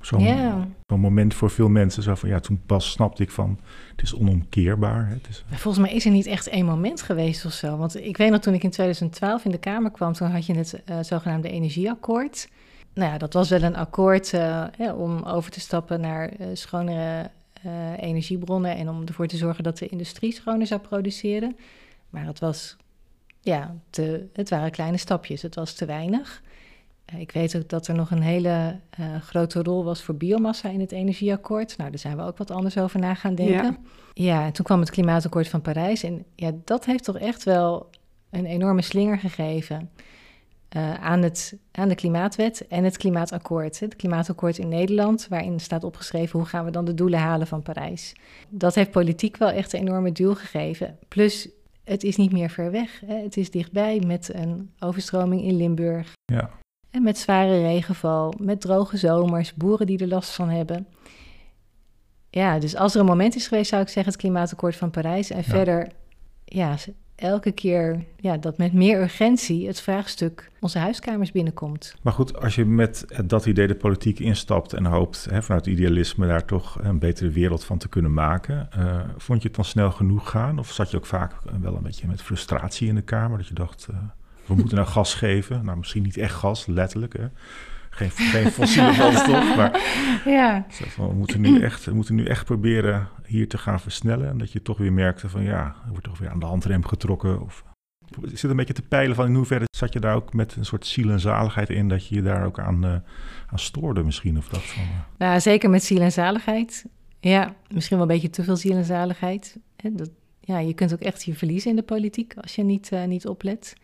[0.00, 0.62] Zo'n yeah.
[0.86, 2.02] moment voor veel mensen.
[2.02, 3.58] Zo van, ja, toen pas snapte ik van,
[3.90, 5.08] het is onomkeerbaar.
[5.08, 5.44] Het is...
[5.50, 7.76] Volgens mij is er niet echt één moment geweest of zo.
[7.76, 10.12] Want ik weet nog, toen ik in 2012 in de Kamer kwam...
[10.12, 12.48] toen had je het uh, zogenaamde energieakkoord.
[12.94, 14.64] Nou ja, dat was wel een akkoord uh,
[14.96, 17.30] om over te stappen naar schonere
[17.66, 21.56] uh, energiebronnen en om ervoor te zorgen dat de industrie schoner zou produceren.
[22.10, 22.76] Maar het was,
[23.40, 26.42] ja, te, het waren kleine stapjes, het was te weinig.
[27.14, 30.68] Uh, ik weet ook dat er nog een hele uh, grote rol was voor biomassa
[30.68, 31.76] in het energieakkoord.
[31.76, 33.78] Nou, daar zijn we ook wat anders over na gaan denken.
[34.14, 34.34] Ja.
[34.38, 36.02] ja, en toen kwam het klimaatakkoord van Parijs.
[36.02, 37.90] En ja, dat heeft toch echt wel
[38.30, 39.90] een enorme slinger gegeven.
[40.76, 43.80] Uh, aan, het, aan de klimaatwet en het klimaatakkoord.
[43.80, 47.62] Het klimaatakkoord in Nederland, waarin staat opgeschreven hoe gaan we dan de doelen halen van
[47.62, 48.12] Parijs.
[48.48, 50.98] Dat heeft politiek wel echt een enorme duw gegeven.
[51.08, 51.48] Plus,
[51.84, 53.00] het is niet meer ver weg.
[53.06, 53.14] Hè.
[53.14, 56.12] Het is dichtbij met een overstroming in Limburg.
[56.24, 56.50] Ja.
[56.90, 60.86] En met zware regenval, met droge zomers, boeren die er last van hebben.
[62.30, 65.30] Ja, dus als er een moment is geweest, zou ik zeggen het klimaatakkoord van Parijs.
[65.30, 65.42] En ja.
[65.42, 65.92] verder,
[66.44, 66.76] ja,
[67.20, 71.94] elke keer ja, dat met meer urgentie het vraagstuk onze huiskamers binnenkomt.
[72.02, 76.26] Maar goed, als je met dat idee de politiek instapt en hoopt hè, vanuit idealisme
[76.26, 79.90] daar toch een betere wereld van te kunnen maken, uh, vond je het dan snel
[79.90, 80.58] genoeg gaan?
[80.58, 83.38] Of zat je ook vaak wel een beetje met frustratie in de Kamer?
[83.38, 83.96] Dat je dacht, uh,
[84.46, 85.64] we moeten nou gas geven.
[85.64, 87.16] Nou, misschien niet echt gas, letterlijk.
[87.16, 87.26] Hè?
[88.08, 89.38] Geen, geen fossiele brandstof.
[89.56, 89.80] Maar
[90.24, 90.66] ja.
[90.68, 94.28] Van, we, moeten nu echt, we moeten nu echt proberen hier te gaan versnellen.
[94.28, 96.86] En dat je toch weer merkte van ja, er wordt toch weer aan de handrem
[96.86, 97.42] getrokken.
[97.42, 97.64] Of,
[98.22, 100.64] ik zit een beetje te peilen van in hoeverre zat je daar ook met een
[100.64, 101.88] soort ziel en zaligheid in...
[101.88, 102.94] dat je je daar ook aan, uh,
[103.46, 104.38] aan stoorde misschien?
[104.38, 104.88] Of dat van, uh...
[105.18, 106.86] Nou, zeker met ziel en zaligheid.
[107.20, 109.58] Ja, misschien wel een beetje te veel ziel en zaligheid.
[109.76, 110.10] Dat,
[110.40, 113.26] ja, je kunt ook echt je verliezen in de politiek als je niet, uh, niet
[113.26, 113.74] oplet.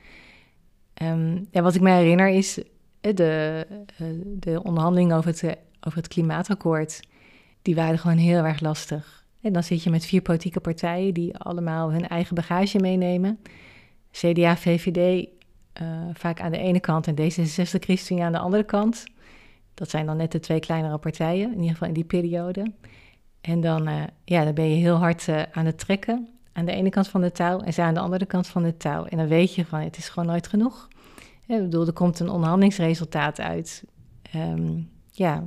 [1.02, 2.58] Um, ja, wat ik me herinner is
[3.00, 7.00] de, eh, de onderhandelingen over het, eh, over het klimaatakkoord,
[7.62, 9.24] die waren gewoon heel erg lastig.
[9.40, 13.38] En dan zit je met vier politieke partijen die allemaal hun eigen bagage meenemen.
[14.10, 15.28] CDA, VVD
[15.72, 19.04] eh, vaak aan de ene kant en D66 ChristenUnie aan de andere kant.
[19.74, 22.72] Dat zijn dan net de twee kleinere partijen, in ieder geval in die periode.
[23.40, 23.88] En dan,
[24.24, 27.32] ja, dan ben je heel hard aan het trekken aan de ene kant van de
[27.32, 29.04] touw en zij aan de andere kant van de touw.
[29.04, 30.88] En dan weet je van, het is gewoon nooit genoeg.
[31.46, 33.84] Ik bedoel, er komt een onderhandelingsresultaat uit.
[34.36, 35.44] Um, ja,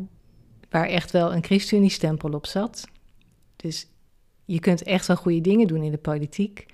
[0.69, 2.88] waar echt wel een ChristenUnie-stempel op zat.
[3.55, 3.88] Dus
[4.45, 6.65] je kunt echt wel goede dingen doen in de politiek.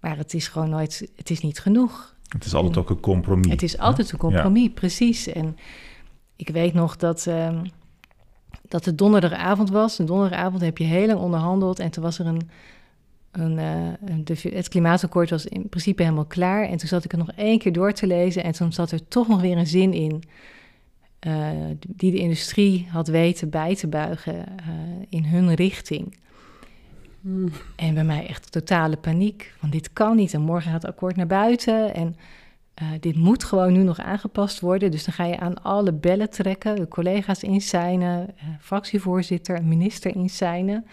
[0.00, 2.16] Maar het is gewoon nooit, het is niet genoeg.
[2.28, 3.50] Het is altijd ook een compromis.
[3.50, 5.26] Het is altijd een compromis, precies.
[5.26, 5.56] En
[6.36, 7.62] ik weet nog dat, um,
[8.68, 9.98] dat het donderdagavond was.
[9.98, 11.78] Een donderdagavond heb je heel lang onderhandeld.
[11.78, 12.50] En toen was er een
[13.32, 16.64] een, uh, de, het klimaatakkoord was in principe helemaal klaar.
[16.64, 18.44] En toen zat ik het nog één keer door te lezen.
[18.44, 20.22] En toen zat er toch nog weer een zin in.
[21.26, 21.48] Uh,
[21.88, 24.46] die de industrie had weten bij te buigen uh,
[25.08, 26.16] in hun richting.
[27.20, 27.48] Mm.
[27.76, 29.54] En bij mij echt totale paniek.
[29.60, 30.34] Want dit kan niet.
[30.34, 31.94] En morgen gaat het akkoord naar buiten.
[31.94, 32.16] En
[33.00, 34.90] dit moet gewoon nu nog aangepast worden.
[34.90, 36.76] Dus dan ga je aan alle bellen trekken.
[36.76, 38.34] De collega's insignen.
[38.60, 40.84] fractievoorzitter, minister insignen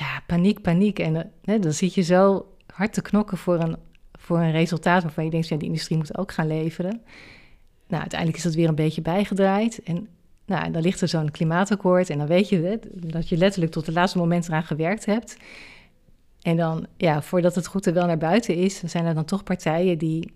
[0.00, 0.98] ja, paniek, paniek.
[0.98, 3.76] En uh, dan zit je zo hard te knokken voor een,
[4.12, 7.02] voor een resultaat waarvan je denkt, ja, de industrie moet ook gaan leveren.
[7.86, 9.82] nou, uiteindelijk is dat weer een beetje bijgedraaid.
[9.82, 10.08] En
[10.46, 13.94] nou, dan ligt er zo'n klimaatakkoord en dan weet je dat je letterlijk tot het
[13.94, 15.36] laatste moment eraan gewerkt hebt.
[16.42, 19.42] En dan, ja, voordat het goed er wel naar buiten is, zijn er dan toch
[19.42, 20.32] partijen die,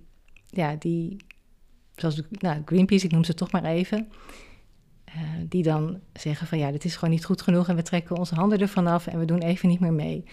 [0.46, 1.16] ja, die,
[1.94, 4.08] zoals nou, Greenpeace, ik noem ze toch maar even,
[5.14, 8.16] uh, die dan zeggen van ja, dit is gewoon niet goed genoeg en we trekken
[8.16, 10.24] onze handen ervan af en we doen even niet meer mee.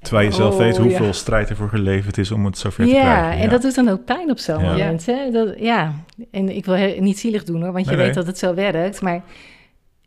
[0.00, 3.10] Terwijl je zelf oh, weet hoeveel strijd ervoor geleverd is om het zover te krijgen.
[3.10, 5.06] Ja, en dat doet dan ook pijn op zo'n moment.
[5.06, 5.30] Hè?
[5.30, 5.92] Dat, ja,
[6.30, 9.00] en ik wil niet zielig doen hoor, want je weet dat het zo werkt.
[9.00, 9.22] Maar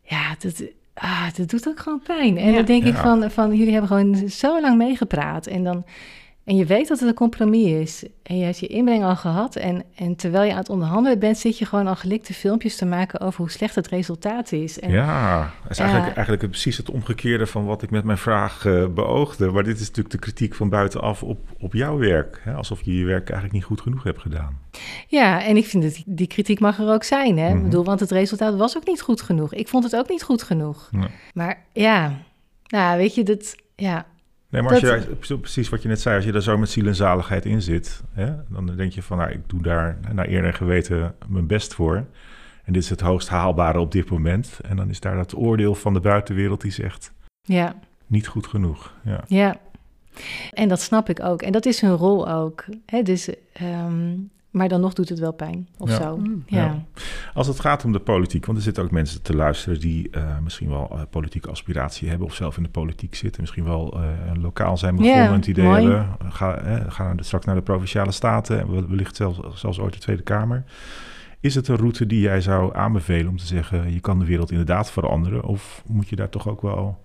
[0.02, 0.62] ja, dat,
[0.94, 2.36] ah, dat doet ook gewoon pijn.
[2.36, 5.46] En dan denk ik van, van, jullie hebben gewoon zo lang meegepraat.
[5.46, 5.84] En dan
[6.48, 8.04] en je weet dat het een compromis is.
[8.22, 9.56] En je hebt je inbreng al gehad.
[9.56, 12.86] En, en terwijl je aan het onderhandelen bent, zit je gewoon al gelikte filmpjes te
[12.86, 14.80] maken over hoe slecht het resultaat is.
[14.80, 18.86] En, ja, is eigenlijk, eigenlijk precies het omgekeerde van wat ik met mijn vraag uh,
[18.86, 19.50] beoogde.
[19.50, 22.40] Maar dit is natuurlijk de kritiek van buitenaf op, op jouw werk.
[22.44, 22.52] Hè?
[22.52, 24.58] Alsof je je werk eigenlijk niet goed genoeg hebt gedaan.
[25.08, 27.38] Ja, en ik vind dat die, kritiek mag er ook zijn.
[27.38, 27.48] Hè?
[27.48, 27.62] Ik mhm.
[27.62, 29.54] bedoel, want het resultaat was ook niet goed genoeg.
[29.54, 30.90] Ik vond het ook niet goed genoeg.
[31.34, 32.12] Maar ja,
[32.66, 33.56] nou, weet je, dat.
[33.74, 34.06] Ja,
[34.50, 34.80] Nee, maar als
[35.28, 37.62] je precies wat je net zei, als je daar zo met ziel en zaligheid in
[37.62, 41.46] zit, hè, dan denk je van, nou, ik doe daar naar eer en geweten mijn
[41.46, 41.96] best voor.
[42.64, 44.60] En dit is het hoogst haalbare op dit moment.
[44.62, 47.74] En dan is daar dat oordeel van de buitenwereld die zegt, ja.
[48.06, 48.94] niet goed genoeg.
[49.04, 49.24] Ja.
[49.26, 49.60] ja,
[50.52, 51.42] en dat snap ik ook.
[51.42, 52.64] En dat is hun rol ook.
[52.86, 53.02] Hè?
[53.02, 53.28] Dus
[53.62, 56.16] um, maar dan nog doet het wel pijn of zo.
[56.16, 56.42] Mm.
[56.46, 56.84] Ja.
[57.34, 60.38] Als het gaat om de politiek, want er zitten ook mensen te luisteren die uh,
[60.42, 64.02] misschien wel uh, politieke aspiratie hebben of zelf in de politiek zitten, misschien wel uh,
[64.42, 65.82] lokaal zijn begonnen, yeah, het idee mooi.
[65.82, 70.22] hebben, ga, gaan straks naar de provinciale staten en wellicht zelfs, zelfs ooit de Tweede
[70.22, 70.64] Kamer.
[71.40, 74.50] Is het een route die jij zou aanbevelen om te zeggen, je kan de wereld
[74.50, 75.44] inderdaad veranderen?
[75.44, 76.98] Of moet je daar toch ook wel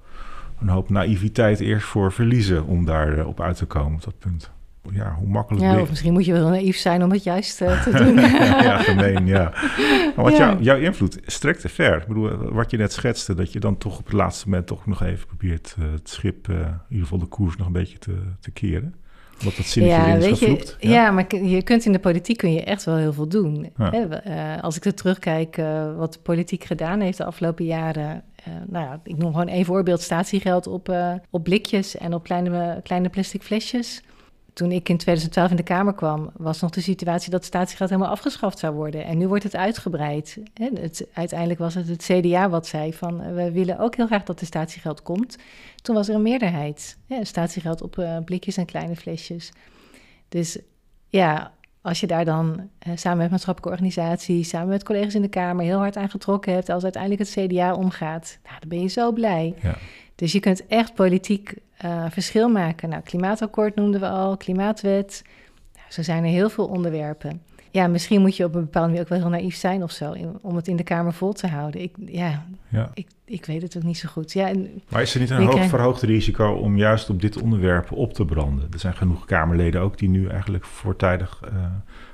[0.59, 4.51] een hoop naïviteit eerst voor verliezen om daar op uit te komen op dat punt?
[4.91, 5.63] Ja, hoe makkelijk...
[5.63, 8.15] Ja, of misschien moet je wel naïef zijn om het juist uh, te doen.
[8.15, 9.53] ja, gemeen, ja.
[10.15, 10.57] Maar wat ja.
[10.59, 11.97] jouw invloed strekt te ver.
[11.97, 14.85] Ik bedoel, wat je net schetste, dat je dan toch op het laatste moment toch
[14.85, 17.97] nog even probeert uh, het schip, uh, in ieder geval de koers, nog een beetje
[17.97, 18.95] te, te keren.
[19.43, 20.91] Wat dat zinnetje ja, is je, ja.
[20.91, 21.11] ja.
[21.11, 23.69] maar je kunt in de politiek kun je echt wel heel veel doen.
[23.77, 24.61] Hè?
[24.61, 25.55] als ik er terugkijk
[25.97, 28.23] wat de politiek gedaan heeft de afgelopen jaren...
[28.67, 30.95] nou ja, ik noem gewoon één voorbeeld, statiegeld op,
[31.29, 34.01] op blikjes en op kleine, kleine plastic flesjes
[34.53, 38.11] toen ik in 2012 in de Kamer kwam, was nog de situatie dat statiegeld helemaal
[38.11, 39.05] afgeschaft zou worden.
[39.05, 40.37] En nu wordt het uitgebreid.
[40.53, 44.23] Het, uiteindelijk was het het CDA wat zei van eh, we willen ook heel graag
[44.23, 45.37] dat de statiegeld komt.
[45.81, 46.97] Toen was er een meerderheid.
[47.07, 49.51] Hè, statiegeld op uh, blikjes en kleine flesjes.
[50.29, 50.57] Dus
[51.09, 55.27] ja, als je daar dan eh, samen met maatschappelijke organisaties, samen met collega's in de
[55.27, 58.87] Kamer heel hard aan getrokken hebt, als uiteindelijk het CDA omgaat, nou, dan ben je
[58.87, 59.53] zo blij.
[59.61, 59.75] Ja.
[60.15, 61.53] Dus je kunt echt politiek
[61.85, 62.89] uh, verschil maken.
[62.89, 65.23] Nou, klimaatakkoord noemden we al, klimaatwet.
[65.73, 67.41] Nou, zo zijn er heel veel onderwerpen.
[67.73, 70.15] Ja, misschien moet je op een bepaalde manier ook wel heel naïef zijn of zo,
[70.41, 71.81] om het in de Kamer vol te houden.
[71.81, 72.89] Ik, ja, ja.
[72.93, 74.33] Ik, ik weet het ook niet zo goed.
[74.33, 77.91] Ja, en, maar is er niet een hoog verhoogd risico om juist op dit onderwerp
[77.91, 78.67] op te branden?
[78.71, 81.65] Er zijn genoeg Kamerleden ook die nu eigenlijk voortijdig uh,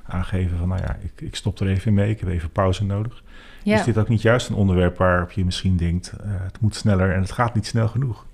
[0.03, 3.23] aangeven van, nou ja, ik, ik stop er even mee, ik heb even pauze nodig.
[3.63, 7.13] Is dit ook niet juist een onderwerp waarop je misschien denkt, uh, het moet sneller
[7.13, 8.25] en het gaat niet snel genoeg?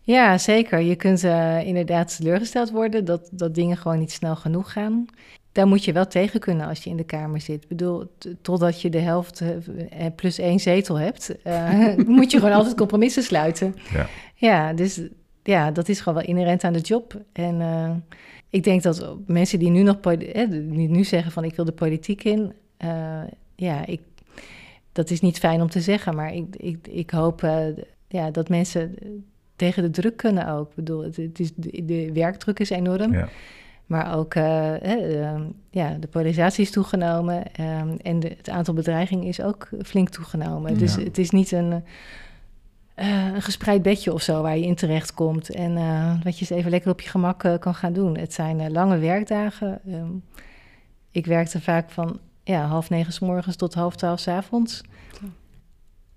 [0.00, 0.80] Ja, zeker.
[0.80, 5.06] Je kunt uh, inderdaad teleurgesteld worden dat, dat dingen gewoon niet snel genoeg gaan.
[5.54, 7.62] Daar moet je wel tegen kunnen als je in de Kamer zit.
[7.62, 8.10] Ik bedoel,
[8.42, 13.22] totdat je de helft uh, plus één zetel hebt, uh, moet je gewoon altijd compromissen
[13.22, 13.74] sluiten.
[13.92, 14.06] Ja.
[14.34, 15.00] ja, dus
[15.42, 17.20] ja, dat is gewoon wel inherent aan de job.
[17.32, 18.04] En
[18.50, 22.24] ik denk dat mensen die nu nog die nu zeggen van ik wil de politiek
[22.24, 22.52] in,
[23.56, 24.00] ja, ik,
[24.92, 27.40] dat is niet fijn om te zeggen, maar ik, ik, ik hoop
[28.08, 28.96] ja, dat mensen
[29.56, 30.68] tegen de druk kunnen ook.
[30.68, 33.12] Ik bedoel, het, is, de, de, werkdruk is enorm.
[33.12, 33.28] Ja.
[33.86, 35.34] Maar ook uh,
[35.70, 40.78] ja, de polarisatie is toegenomen um, en de, het aantal bedreigingen is ook flink toegenomen.
[40.78, 41.84] Dus het is niet een,
[42.96, 45.74] uh, een gespreid bedje of zo waar je in terecht komt en
[46.22, 48.18] wat je eens even lekker op je gemak kan gaan doen.
[48.18, 49.80] Het zijn lange werkdagen.
[49.88, 50.24] Um,
[51.10, 54.82] ik werkte vaak van ja, half negen s morgens tot half twaalf s avonds.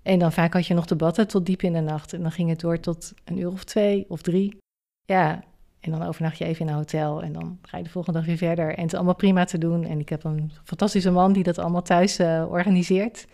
[0.02, 2.12] En dan vaak had je nog debatten tot diep in de nacht.
[2.12, 4.56] En dan ging het door tot een uur of twee of drie.
[5.04, 5.42] Ja,
[5.80, 8.28] en dan overnacht je even in een hotel en dan ga je de volgende dag
[8.28, 8.68] weer verder.
[8.68, 9.84] En het is allemaal prima te doen.
[9.84, 13.26] En ik heb een fantastische man die dat allemaal thuis uh, organiseert.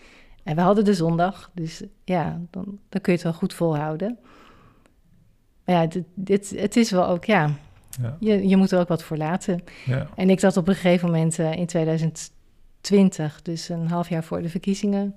[0.42, 4.18] En we hadden de zondag, dus ja, dan, dan kun je het wel goed volhouden.
[5.64, 7.50] Maar ja, dit, dit, het is wel ook, ja,
[8.02, 8.16] ja.
[8.20, 9.64] Je, je moet er ook wat voor laten.
[9.84, 10.08] Ja.
[10.16, 14.42] En ik zat op een gegeven moment uh, in 2020, dus een half jaar voor
[14.42, 15.16] de verkiezingen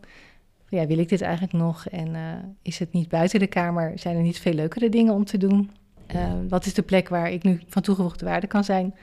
[0.70, 1.88] ja, wil ik dit eigenlijk nog?
[1.88, 4.00] En uh, is het niet buiten de Kamer?
[4.00, 5.72] Zijn er niet veel leukere dingen om te doen?
[6.16, 8.96] Uh, wat is de plek waar ik nu van toegevoegde waarde kan zijn?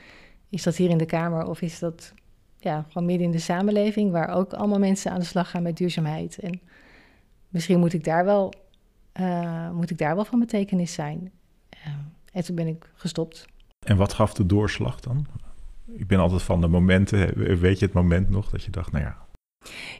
[0.49, 2.14] Is dat hier in de Kamer of is dat
[2.59, 5.77] ja, gewoon midden in de samenleving, waar ook allemaal mensen aan de slag gaan met
[5.77, 6.38] duurzaamheid.
[6.38, 6.61] En
[7.49, 8.53] misschien moet ik daar wel,
[9.21, 11.33] uh, moet ik daar wel van betekenis zijn.
[11.75, 11.93] Uh,
[12.33, 13.47] en toen ben ik gestopt.
[13.87, 15.27] En wat gaf de doorslag dan?
[15.87, 19.05] Ik ben altijd van de momenten, weet je het moment nog dat je dacht, nou
[19.05, 19.24] ja,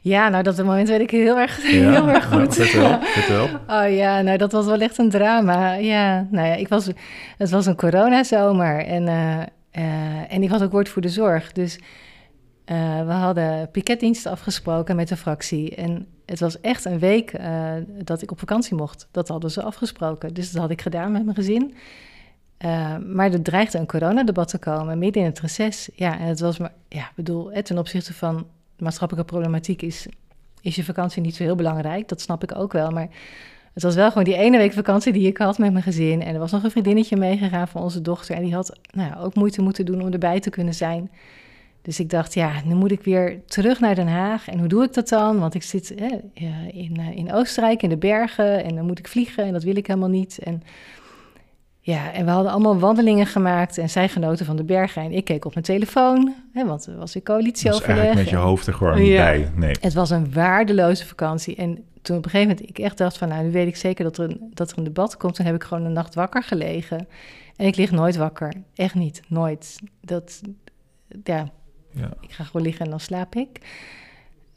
[0.01, 2.37] ja, nou dat moment weet ik heel erg, heel erg goed.
[2.37, 3.47] Nou, vertel, vertel.
[3.67, 5.73] Oh ja, nou dat was wel echt een drama.
[5.73, 6.89] Ja, nou ja, ik was,
[7.37, 9.37] het was een coronazomer en, uh,
[9.83, 11.51] uh, en ik was ook woord voor de zorg.
[11.51, 11.79] Dus
[12.65, 15.75] uh, we hadden piketdienst afgesproken met de fractie.
[15.75, 17.39] En het was echt een week
[18.03, 19.07] dat ik op vakantie mocht.
[19.11, 20.33] Dat hadden ze afgesproken.
[20.33, 21.73] Dus dat had ik gedaan met mijn gezin.
[23.13, 25.89] maar er dreigde een coronadebat te komen midden in het reces.
[25.95, 28.45] Ja, en het was maar, ja, bedoel, ten opzichte van
[28.77, 30.07] maatschappelijke problematiek is,
[30.61, 32.07] is je vakantie niet zo heel belangrijk.
[32.07, 32.91] Dat snap ik ook wel.
[32.91, 33.07] Maar
[33.73, 36.21] het was wel gewoon die ene week vakantie die ik had met mijn gezin.
[36.21, 38.35] En er was nog een vriendinnetje meegegaan van onze dochter.
[38.35, 41.11] En die had nou ja, ook moeite moeten doen om erbij te kunnen zijn.
[41.81, 44.47] Dus ik dacht, ja, nu moet ik weer terug naar Den Haag.
[44.47, 45.39] En hoe doe ik dat dan?
[45.39, 46.19] Want ik zit hè,
[46.71, 48.63] in, eh, in Oostenrijk, in de bergen.
[48.63, 50.39] En dan moet ik vliegen en dat wil ik helemaal niet.
[50.43, 50.63] En
[51.85, 55.01] ja, en we hadden allemaal wandelingen gemaakt en zij genoten van de bergen.
[55.01, 58.15] En ik keek op mijn telefoon, hè, want er was een coalitieoverleg.
[58.15, 59.23] met je hoofd er gewoon ja.
[59.23, 59.51] bij.
[59.55, 59.75] Nee.
[59.79, 61.55] Het was een waardeloze vakantie.
[61.55, 63.27] En toen op een gegeven moment ik echt dacht van...
[63.27, 65.35] nou, nu weet ik zeker dat er, een, dat er een debat komt.
[65.35, 67.07] Toen heb ik gewoon een nacht wakker gelegen.
[67.55, 68.53] En ik lig nooit wakker.
[68.75, 69.79] Echt niet, nooit.
[70.01, 70.41] Dat,
[71.23, 71.49] ja,
[71.91, 72.09] ja.
[72.21, 73.59] ik ga gewoon liggen en dan slaap ik.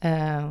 [0.04, 0.44] Uh,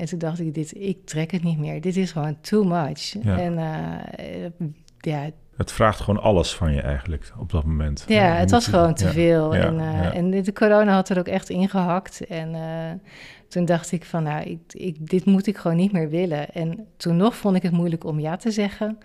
[0.00, 1.80] en toen dacht ik, dit, ik trek het niet meer.
[1.80, 3.14] Dit is gewoon too much.
[3.22, 3.38] Ja.
[3.38, 4.66] En uh,
[5.00, 8.04] ja, het vraagt gewoon alles van je eigenlijk op dat moment.
[8.06, 9.54] Ja, het was gewoon te veel.
[9.54, 12.26] en, uh, en de corona had er ook echt ingehakt.
[12.26, 13.10] En uh,
[13.48, 16.50] toen dacht ik van, nou, ik, ik, dit moet ik gewoon niet meer willen.
[16.50, 18.98] En toen nog vond ik het moeilijk om ja te zeggen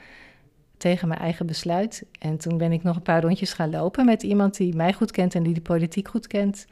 [0.78, 2.06] tegen mijn eigen besluit.
[2.20, 5.12] En toen ben ik nog een paar rondjes gaan lopen met iemand die mij goed
[5.12, 6.66] kent en die de politiek goed kent.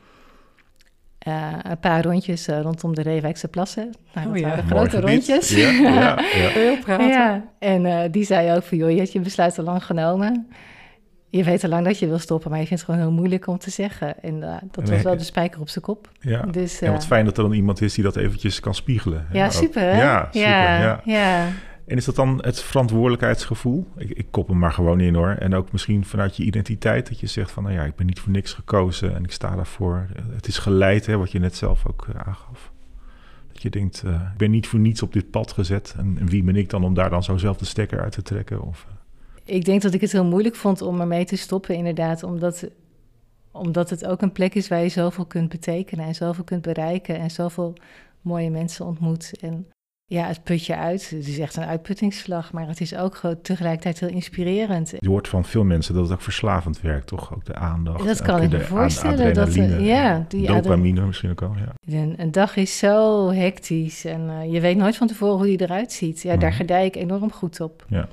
[1.27, 3.91] Uh, een paar rondjes uh, rondom de Reewijkse plassen.
[4.13, 4.47] Nou, dat oh, ja.
[4.47, 5.49] waren grote rondjes.
[5.49, 6.15] Ja, ja, ja.
[6.53, 7.07] Heel praten.
[7.07, 7.43] Ja.
[7.59, 10.47] En uh, die zei ook van, joh, je hebt je besluit al lang genomen.
[11.29, 13.47] Je weet al lang dat je wil stoppen, maar je vindt het gewoon heel moeilijk
[13.47, 14.21] om te zeggen.
[14.21, 14.39] En
[14.71, 14.93] dat nee.
[14.93, 16.09] was wel de spijker op zijn kop.
[16.19, 16.41] Ja.
[16.41, 19.27] Dus, en wat fijn dat er dan iemand is die dat eventjes kan spiegelen.
[19.31, 19.95] Ja, super.
[19.95, 20.49] Ja, super.
[20.49, 21.47] Ja, ja.
[21.85, 23.87] En is dat dan het verantwoordelijkheidsgevoel?
[23.97, 25.29] Ik, ik kop hem maar gewoon in hoor.
[25.29, 27.63] En ook misschien vanuit je identiteit dat je zegt van...
[27.63, 30.07] nou ja, ik ben niet voor niks gekozen en ik sta daarvoor.
[30.31, 32.71] Het is geleid, hè, wat je net zelf ook uh, aangaf.
[33.51, 35.95] Dat je denkt, uh, ik ben niet voor niets op dit pad gezet.
[35.97, 38.61] En, wie ben ik dan om daar dan zo zelf de stekker uit te trekken?
[38.61, 38.95] Of, uh...
[39.55, 42.23] Ik denk dat ik het heel moeilijk vond om ermee te stoppen inderdaad.
[42.23, 42.69] Omdat,
[43.51, 46.05] omdat het ook een plek is waar je zoveel kunt betekenen...
[46.05, 47.73] en zoveel kunt bereiken en zoveel
[48.21, 49.39] mooie mensen ontmoet.
[49.39, 49.67] En
[50.11, 51.09] ja, het put je uit.
[51.09, 54.93] Het is echt een uitputtingsslag, maar het is ook tegelijkertijd heel inspirerend.
[54.99, 57.33] Je hoort van veel mensen dat het ook verslavend werkt, toch?
[57.33, 58.05] Ook de aandacht.
[58.05, 59.33] Dat kan ik me voorstellen.
[59.33, 61.55] Dat, ja, die dopamine misschien ook al.
[61.55, 61.99] Ja.
[61.99, 65.61] Een, een, dag is zo hectisch en uh, je weet nooit van tevoren hoe die
[65.61, 66.21] eruit ziet.
[66.21, 66.57] Ja, daar mhm.
[66.57, 67.85] gedij ik enorm goed op.
[67.87, 68.07] Ja.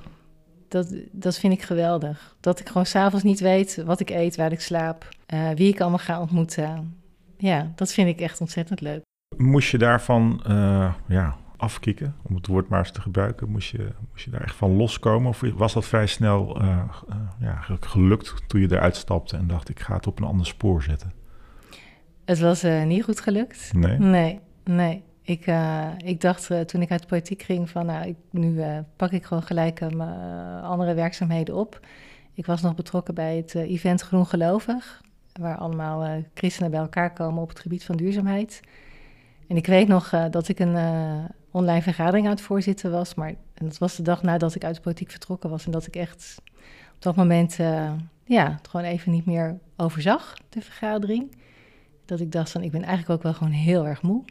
[0.68, 2.36] Dat, dat vind ik geweldig.
[2.40, 5.80] Dat ik gewoon s'avonds niet weet wat ik eet, waar ik slaap, uh, wie ik
[5.80, 6.96] allemaal ga ontmoeten.
[7.36, 9.02] Ja, dat vind ik echt ontzettend leuk.
[9.36, 13.50] Moest je daarvan, uh, ja, afkicken, om het woord maar eens te gebruiken?
[13.50, 15.28] Moest je, moest je daar echt van loskomen?
[15.28, 19.68] Of was dat vrij snel uh, uh, ja, gelukt toen je eruit stapte en dacht
[19.68, 21.12] ik ga het op een ander spoor zetten?
[22.24, 23.72] Het was uh, niet goed gelukt.
[23.74, 23.98] Nee?
[23.98, 25.02] Nee, nee.
[25.22, 25.46] Ik,
[25.96, 28.62] ik dacht toen ik uit de politiek ging van nou, ik, nu
[28.96, 31.80] pak ik gewoon gelijk mijn andere werkzaamheden op.
[32.34, 35.00] Ik was nog betrokken bij het event Groen Gelovig,
[35.32, 38.60] waar allemaal christenen bij elkaar komen op het gebied van duurzaamheid.
[39.48, 40.76] En ik weet nog dat ik een,
[41.50, 43.14] online vergadering aan het voorzitten was.
[43.14, 45.64] Maar dat was de dag nadat ik uit de politiek vertrokken was.
[45.64, 46.36] En dat ik echt
[46.94, 47.92] op dat moment uh,
[48.24, 51.36] ja, het gewoon even niet meer overzag, de vergadering.
[52.04, 54.24] Dat ik dacht van, ik ben eigenlijk ook wel gewoon heel erg moe.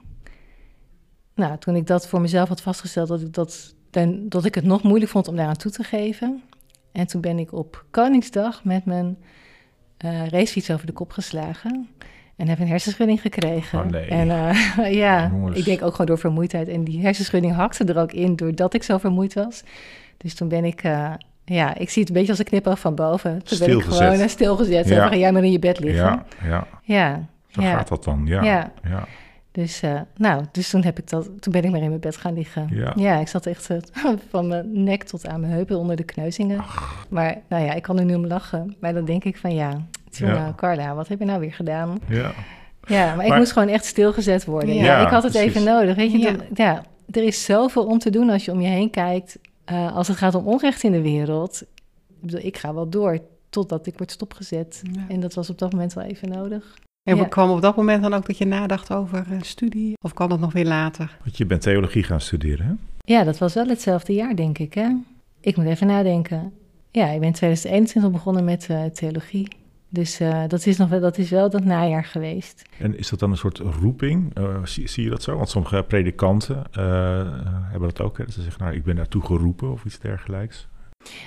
[1.36, 3.76] Nou, toen ik dat voor mezelf had vastgesteld, dat ik, dat,
[4.20, 6.44] dat ik het nog moeilijk vond om daaraan toe te geven.
[6.92, 9.18] En toen ben ik op Koningsdag met mijn
[10.06, 11.90] uh, racefiets over de kop geslagen.
[12.38, 13.80] En heb een hersenschudding gekregen.
[13.80, 14.06] Oh nee.
[14.06, 16.68] En uh, ja, ik denk ook gewoon door vermoeidheid.
[16.68, 19.64] En die hersenschudding hakte er ook in doordat ik zo vermoeid was.
[20.18, 21.14] Dus toen ben ik, uh,
[21.46, 23.44] ja, ik zie het een beetje als een knipoog van boven.
[23.44, 24.88] Toen ben ik gewoon uh, stilgezet.
[24.88, 25.04] Ja.
[25.04, 26.06] En ga jij maar in je bed liggen.
[26.06, 26.68] Ja, ja.
[26.82, 27.26] Ja.
[27.48, 27.78] Zo ja.
[27.78, 28.44] gaat dat dan, ja.
[28.44, 28.72] ja.
[28.84, 29.08] ja.
[29.52, 32.18] Dus, uh, nou, dus toen, heb ik dat, toen ben ik maar in mijn bed
[32.18, 32.68] gaan liggen.
[32.72, 33.78] Ja, ja ik zat echt uh,
[34.30, 36.60] van mijn nek tot aan mijn heupen onder de kneuzingen.
[36.60, 37.06] Ach.
[37.10, 38.76] Maar nou ja, ik kan er nu om lachen.
[38.80, 40.54] Maar dan denk ik van ja, ja.
[40.56, 42.00] Carla, wat heb je nou weer gedaan?
[42.08, 42.32] Ja,
[42.88, 44.76] ja maar, ik moest gewoon echt stilgezet worden.
[44.76, 45.96] Ja, ik had het even nodig.
[45.96, 46.36] Weet je, ja.
[46.54, 46.84] ja.
[47.12, 49.40] er is zoveel om te doen als je om je heen kijkt.
[49.72, 51.62] Uh, als het gaat om onrecht in de wereld.
[52.08, 54.82] Ik, bedoel, ik ga wel door totdat ik word stopgezet.
[55.08, 56.78] En dat was op dat moment wel even nodig.
[57.04, 57.26] En Ja.
[57.26, 59.94] kwam op dat moment dan ook dat je nadacht over eh, studie?
[60.02, 61.18] Of kwam dat nog weer later?
[61.24, 62.74] Want je bent theologie gaan studeren, hè?
[63.14, 64.74] Ja, dat was wel hetzelfde jaar, denk ik.
[64.74, 64.90] Hè?
[65.42, 66.54] Ik moet even nadenken.
[66.92, 69.48] Ja, ik ben in 2021 begonnen met eh, theologie.
[69.90, 72.62] Dus eh, dat, is nog wel, dat is wel dat najaar geweest.
[72.80, 74.36] En is dat dan een soort roeping?
[74.36, 75.36] Eh, zie, zie je dat zo?
[75.36, 76.84] Want sommige predikanten eh,
[77.72, 78.18] hebben dat ook.
[78.18, 78.24] Hè?
[78.24, 80.68] Dat Ze zeggen, nou, ik ben daartoe geroepen of iets dergelijks.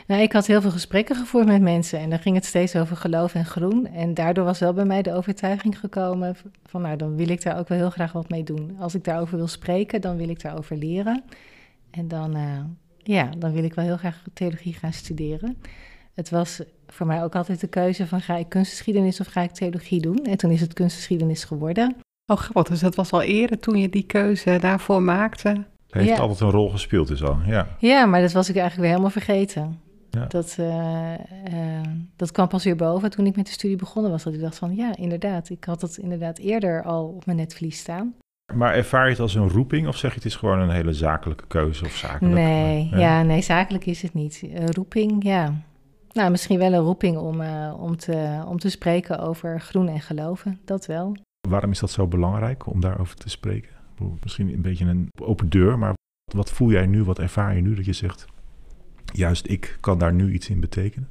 [0.06, 2.96] Nou, ik had heel veel gesprekken gevoerd met mensen en dan ging het steeds over
[2.96, 3.86] geloof en groen.
[3.86, 6.36] En daardoor was wel bij mij de overtuiging gekomen
[6.66, 8.76] van, nou, dan wil ik daar ook wel heel graag wat mee doen.
[8.78, 11.24] Als ik daarover wil spreken, dan wil ik daarover leren.
[11.90, 12.36] En dan,
[12.98, 15.56] ja, dan wil ik wel heel graag theologie gaan studeren.
[16.14, 16.62] Het was
[16.93, 20.24] voor mij ook altijd de keuze van, ga ik kunstgeschiedenis of ga ik theologie doen?
[20.24, 21.97] En toen is het kunstgeschiedenis geworden.
[22.26, 22.72] Oh, grappig.
[22.72, 25.64] Dus dat was al eerder toen je die keuze daarvoor maakte.
[25.91, 26.16] Heeft Ja.
[26.18, 27.66] altijd een rol gespeeld dus al, ja.
[27.78, 29.78] Ja, maar dat was ik eigenlijk weer helemaal vergeten.
[30.11, 30.26] Ja.
[30.26, 31.20] Dat, eh, eh,
[32.16, 34.22] dat kwam pas weer boven toen ik met de studie begonnen was.
[34.22, 35.51] Dat ik dacht van, ja, inderdaad.
[35.51, 38.14] Ik had het inderdaad eerder al op mijn netvlies staan.
[38.55, 40.93] Maar ervaar je het als een roeping of zeg je het is gewoon een hele
[40.93, 42.34] zakelijke keuze of zakelijk?
[42.34, 44.43] Nee, ja, nee, zakelijk is het niet.
[44.55, 45.55] Eh, roeping, ja.
[46.12, 50.00] Nou, misschien wel een roeping om, eh, om, te, om te spreken over groen en
[50.00, 50.61] geloven.
[50.64, 51.16] Dat wel.
[51.48, 53.70] Waarom is dat zo belangrijk om daarover te spreken?
[54.22, 55.94] Misschien een beetje een open deur, maar
[56.34, 58.26] wat voel jij nu, wat ervaar je nu dat je zegt,
[59.12, 61.08] juist ik kan daar nu iets in betekenen?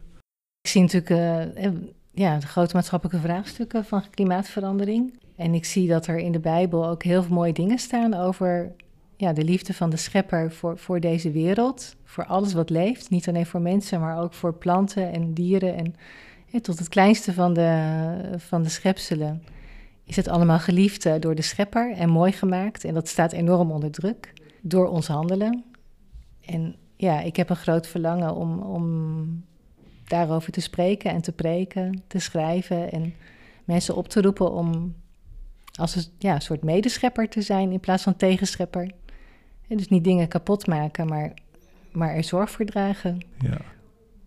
[0.62, 1.74] Ik zie natuurlijk eh, eh,
[2.12, 5.20] ja, de grote maatschappelijke vraagstukken van klimaatverandering.
[5.36, 8.76] En ik zie dat er in de Bijbel ook heel veel mooie dingen staan over
[9.20, 11.96] ja, de liefde van de schepper voor, voor deze wereld.
[12.04, 13.10] Voor alles wat leeft.
[13.10, 15.76] Niet alleen voor mensen, maar ook voor planten en dieren.
[15.76, 19.44] En tot het kleinste van de, van de schepselen
[20.04, 22.84] is het allemaal geliefd eh, door de schepper en mooi gemaakt.
[22.84, 25.64] En dat staat enorm onder druk door ons handelen.
[26.46, 29.44] En ja, ik heb een groot verlangen om, om
[30.08, 33.14] daarover te spreken en te preken, te schrijven en
[33.64, 34.96] mensen op te roepen om
[35.80, 38.92] als een, ja, soort medeschepper te zijn in plaats van tegenschepper.
[39.70, 41.32] En dus niet dingen kapot maken, maar,
[41.92, 43.18] maar er zorg voor dragen.
[43.40, 43.58] Ja.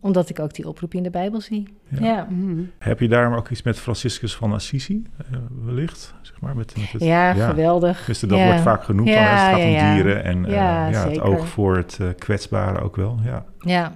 [0.01, 1.75] Omdat ik ook die oproep in de Bijbel zie.
[1.89, 2.05] Ja.
[2.07, 2.63] Ja, Mhm.
[2.79, 6.15] Heb je daarom ook iets met Franciscus van Assisi, eh, wellicht?
[6.23, 8.05] Zeg maar, met, met het, ja, geweldig.
[8.05, 8.47] Dus dat Ja.
[8.47, 11.09] wordt vaak genoemd Ja, dan, als het gaat ja, om dieren en eh, Ja, ja,
[11.09, 13.19] het oog voor het eh, kwetsbare ook wel.
[13.25, 13.93] Ja, Ja,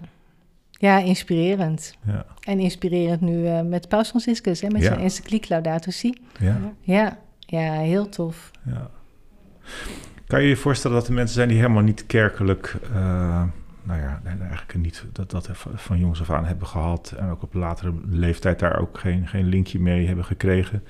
[0.71, 1.97] ja inspirerend.
[2.07, 4.87] ja, En inspirerend nu eh, met Paus Franciscus, hè, met Ja.
[4.89, 6.15] zijn encycliek Laudato Si.
[6.41, 8.51] ja, Ja, ja, heel tof.
[8.65, 8.91] ja.
[10.27, 13.43] Kan je je voorstellen dat er mensen zijn die helemaal niet kerkelijk, eh,
[13.83, 17.55] nou ja, eigenlijk niet dat, dat van jongs af aan hebben gehad en ook op
[17.55, 20.83] latere leeftijd daar ook geen, geen linkje mee hebben gekregen?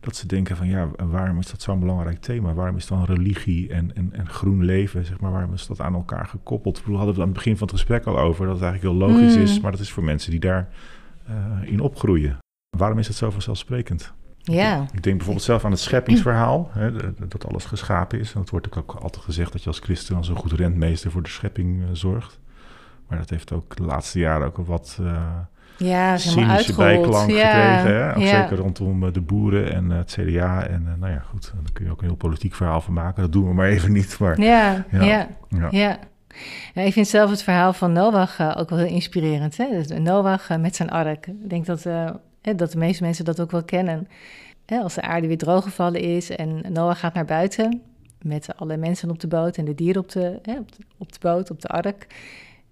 [0.00, 2.54] Dat ze denken van ja, waarom is dat zo'n belangrijk thema?
[2.54, 5.94] Waarom is dan religie en, en, en groen leven, zeg maar, waarom is dat aan
[5.94, 6.80] elkaar gekoppeld?
[6.80, 8.94] Bedoel, hadden we het aan het begin van het gesprek al over dat het eigenlijk
[8.94, 9.42] heel logisch Mm.
[9.42, 10.68] is, maar dat is voor mensen die daar
[11.26, 12.38] eh, in opgroeien.
[12.76, 14.14] Waarom is het zo vanzelfsprekend?
[14.52, 16.90] Ja, Ik denk bijvoorbeeld zelf aan het scheppingsverhaal, hè,
[17.28, 18.32] dat alles geschapen is.
[18.32, 21.22] En dat wordt ook altijd gezegd dat je als christen als een goed rentmeester voor
[21.22, 22.38] de schepping eh, zorgt.
[23.08, 25.16] Maar dat heeft ook de laatste jaren ook een wat eh
[25.76, 28.00] ja, cynische bijklank ja, gekregen.
[28.00, 28.10] Hè?
[28.10, 28.40] Ook ja.
[28.40, 30.66] Zeker rondom eh, de boeren en het CDA.
[30.66, 33.22] En nou ja, goed, daar kun je ook een heel politiek verhaal van maken.
[33.22, 34.18] Dat doen we maar even niet.
[34.18, 35.28] Maar, Ja, Ja.
[35.48, 35.98] ja, ja.
[36.74, 39.56] ik vind zelf het verhaal van Noach ook wel heel inspirerend.
[39.56, 39.68] Hè?
[39.70, 41.26] Dus Noach met zijn ark.
[41.26, 42.06] Ik denk dat, hè,
[42.52, 44.08] dat de meeste mensen dat ook wel kennen.
[44.66, 47.82] Als de aarde weer drooggevallen is en Noach gaat naar buiten...
[48.22, 50.40] met alle mensen op de boot en de dieren op de,
[50.98, 52.06] op de, boot, op de ark...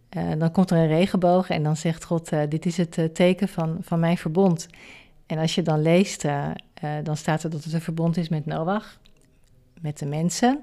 [0.08, 2.32] eh, dan komt er een regenboog en dan zegt God...
[2.32, 4.68] eh, dit is het eh, teken van, van mijn verbond.
[5.26, 6.22] En als je dan leest,
[7.02, 8.98] dan staat er dat het een verbond is met Noach...
[9.80, 10.60] met de mensen...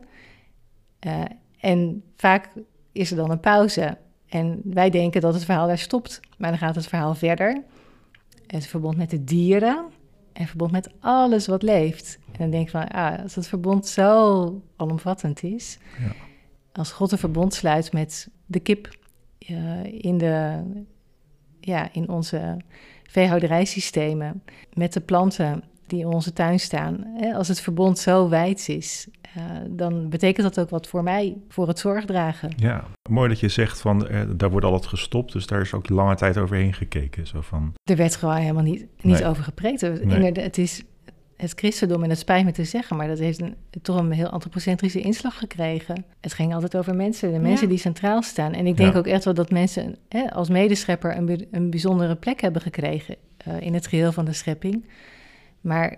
[1.60, 2.50] En vaak
[2.92, 3.98] is er dan een pauze.
[4.28, 6.20] En wij denken dat het verhaal daar stopt.
[6.38, 7.64] Maar dan gaat het verhaal verder.
[8.52, 9.86] Het verbond met de dieren.
[10.34, 12.20] En verbond met alles wat leeft.
[12.32, 15.78] En dan denk ik van, ah, als het verbond zo alomvattend is.
[16.00, 16.12] Ja.
[16.72, 18.98] Als God een verbond sluit met de kip
[19.38, 20.64] eh, in, de,
[21.60, 22.58] ja, in onze
[23.04, 24.44] veehouderijsystemen.
[24.74, 27.04] Met de planten die in onze tuin staan.
[27.18, 31.38] Hè, als het verbond zo wijd is, eh, dan betekent dat ook wat voor mij,
[31.50, 32.52] voor het zorgdragen.
[32.56, 35.32] Ja, mooi dat je zegt van eh, daar wordt altijd gestopt.
[35.34, 37.28] Dus daar is ook lange tijd overheen gekeken.
[37.28, 39.26] Zo van, Er werd gewoon helemaal niet, niet Nee.
[39.26, 39.82] over gepreekt.
[39.82, 40.00] Nee.
[40.00, 40.84] inderdaad, Het is
[41.38, 44.28] het christendom, en dat spijt me te zeggen, maar dat heeft een, toch een heel
[44.30, 46.06] antropocentrische inslag gekregen.
[46.22, 47.70] Het ging altijd over mensen, de mensen Ja.
[47.72, 48.54] die centraal staan.
[48.54, 49.00] En ik denk Ja.
[49.00, 53.62] ook echt wel dat mensen hè, als medeschepper een, een bijzondere plek hebben gekregen eh,
[53.62, 54.86] in het geheel van de schepping.
[55.62, 55.96] Maar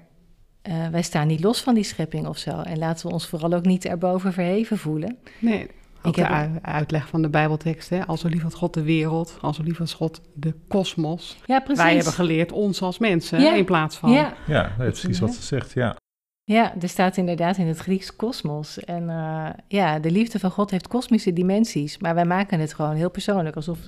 [0.61, 2.59] eh, wij staan niet los van die schepping of zo.
[2.61, 5.17] En laten we ons vooral ook niet erboven verheven voelen.
[5.39, 5.67] Nee,
[6.03, 8.05] Ook Ik de heb- uitleg van de Bijbeltekst, hè?
[8.07, 11.37] Al zo lief had God de wereld, al zo lief als God de kosmos.
[11.45, 11.83] Ja, precies.
[11.83, 13.53] Wij hebben geleerd ons als mensen, Ja.
[13.55, 14.11] in plaats van...
[14.11, 15.95] Ja, Ja, dat is precies wat ze zegt, ja.
[16.43, 18.79] ja, er staat inderdaad in het Grieks kosmos.
[18.79, 21.97] En eh, ja, de liefde van God heeft kosmische dimensies.
[21.97, 23.55] Maar wij maken het gewoon heel persoonlijk.
[23.55, 23.79] Alsof...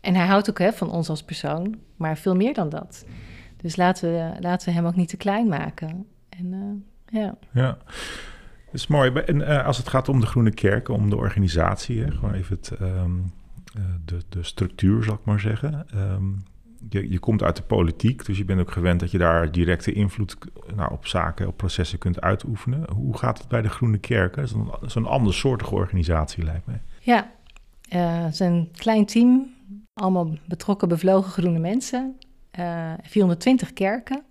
[0.00, 3.04] En hij houdt ook hè, van ons als persoon, maar veel meer dan dat.
[3.64, 6.06] Dus laten we, laten we hem ook niet te klein maken.
[6.28, 7.34] En eh, ja.
[7.52, 7.78] Ja,
[8.64, 9.10] dat is mooi.
[9.10, 12.56] En eh, als het gaat om de Groene Kerken, om de organisatie, hè, gewoon even
[12.56, 13.10] het, ehm,
[13.74, 15.86] eh, de, de structuur, zal ik maar zeggen.
[15.94, 16.24] Ehm,
[16.88, 19.92] je, je komt uit de politiek, dus je bent ook gewend dat je daar directe
[19.92, 20.36] invloed
[20.76, 22.90] nou, op zaken, op processen kunt uitoefenen.
[22.90, 24.40] Hoe gaat het bij de Groene Kerken?
[24.40, 26.80] Dat is een, dat is een andersoortige organisatie, lijkt mij.
[27.00, 27.30] Ja,
[27.88, 29.54] het is een klein team,
[29.94, 32.16] allemaal betrokken, bevlogen groene mensen.
[32.56, 34.22] Eh 420 kerken.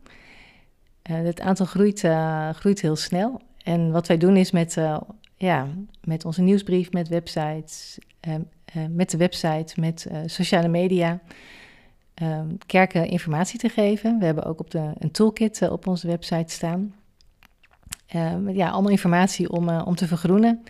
[1.02, 3.42] Eh, het aantal groeit, eh, groeit heel snel.
[3.64, 4.98] En wat wij doen is met, eh,
[5.38, 5.68] ja,
[6.04, 8.42] met onze nieuwsbrief, met websites, eh, eh,
[8.90, 11.20] met de website, met eh, sociale media,
[12.14, 14.20] eh, kerken informatie te geven.
[14.20, 16.94] We hebben ook op de, een toolkit eh, op onze website staan.
[18.08, 20.64] Eh, met, ja, allemaal informatie om, eh, om te vergroenen.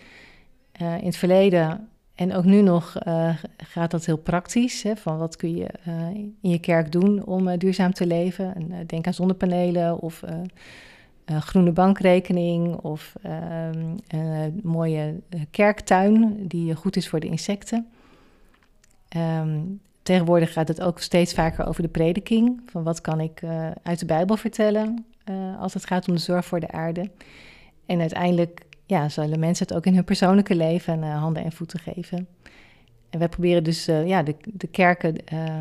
[0.72, 4.82] Eh, in het verleden en ook nu nog eh, gaat dat heel praktisch.
[4.82, 8.54] Hè, van wat kun je eh, in je kerk doen om eh, duurzaam te leven?
[8.54, 10.22] En, denk aan zonnepanelen of
[11.26, 17.86] groene bankrekening of ehm, een mooie eh, kerktuin die goed is voor de insecten.
[19.08, 19.60] Ehm,
[20.02, 22.60] tegenwoordig gaat het ook steeds vaker over de prediking.
[22.66, 23.42] Van wat kan ik
[23.82, 25.06] uit de Bijbel vertellen
[25.58, 27.10] als het gaat om de zorg voor de aarde.
[27.86, 31.78] En uiteindelijk ja, zullen mensen het ook in hun persoonlijke leven eh, handen en voeten
[31.78, 32.26] geven.
[33.10, 35.58] En wij proberen dus eh, ja, de, de kerken eh,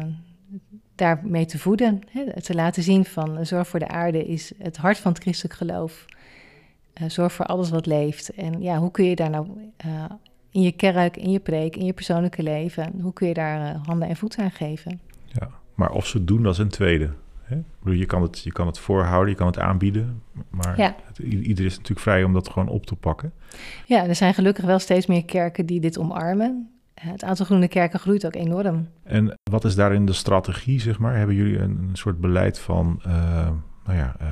[0.96, 2.02] daarmee te voeden.
[2.10, 5.56] Hè, te laten zien van zorg voor de aarde is het hart van het christelijk
[5.56, 6.06] geloof.
[7.08, 8.30] Zorg voor alles wat leeft.
[8.30, 9.48] En ja, hoe kun je daar nou
[10.50, 14.08] in je kerk, in je preek, in je persoonlijke leven, hoe kun je daar handen
[14.08, 15.00] en voeten aan geven?
[15.26, 17.10] Ja, maar of ze doen, dat is een tweede.
[17.44, 17.56] Hè?
[17.56, 20.96] Ik bedoel, je, kan het, je kan het voorhouden, je kan het aanbieden, maar Ja.
[21.06, 23.34] het, i- ieder is natuurlijk vrij om dat gewoon op te pakken.
[23.86, 26.68] Ja, er zijn gelukkig wel steeds meer kerken die dit omarmen.
[26.94, 28.88] Eh, Het aantal groene kerken groeit ook enorm.
[29.04, 31.16] En wat is daarin de strategie, zeg maar?
[31.18, 33.50] Hebben jullie een, een soort beleid van, eh,
[33.86, 34.28] nou ja, eh,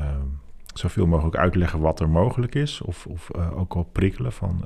[0.74, 2.82] zoveel mogelijk uitleggen wat er mogelijk is?
[2.82, 4.64] Of, of ook al prikkelen van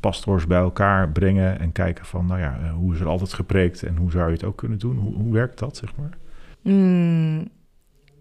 [0.00, 3.96] pastors bij elkaar brengen en kijken van, nou ja, hoe is er altijd gepreekt en
[3.96, 4.96] hoe zou je het ook kunnen doen?
[4.96, 6.10] Hoe, hoe werkt dat, zeg maar?
[6.66, 7.48] Mm,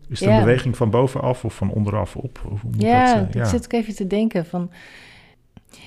[0.10, 0.36] Is het Ja.
[0.36, 2.42] een beweging van bovenaf of van onderaf op?
[2.52, 4.72] Of hoe moet ja, dat, eh, ik zit ook even te denken van...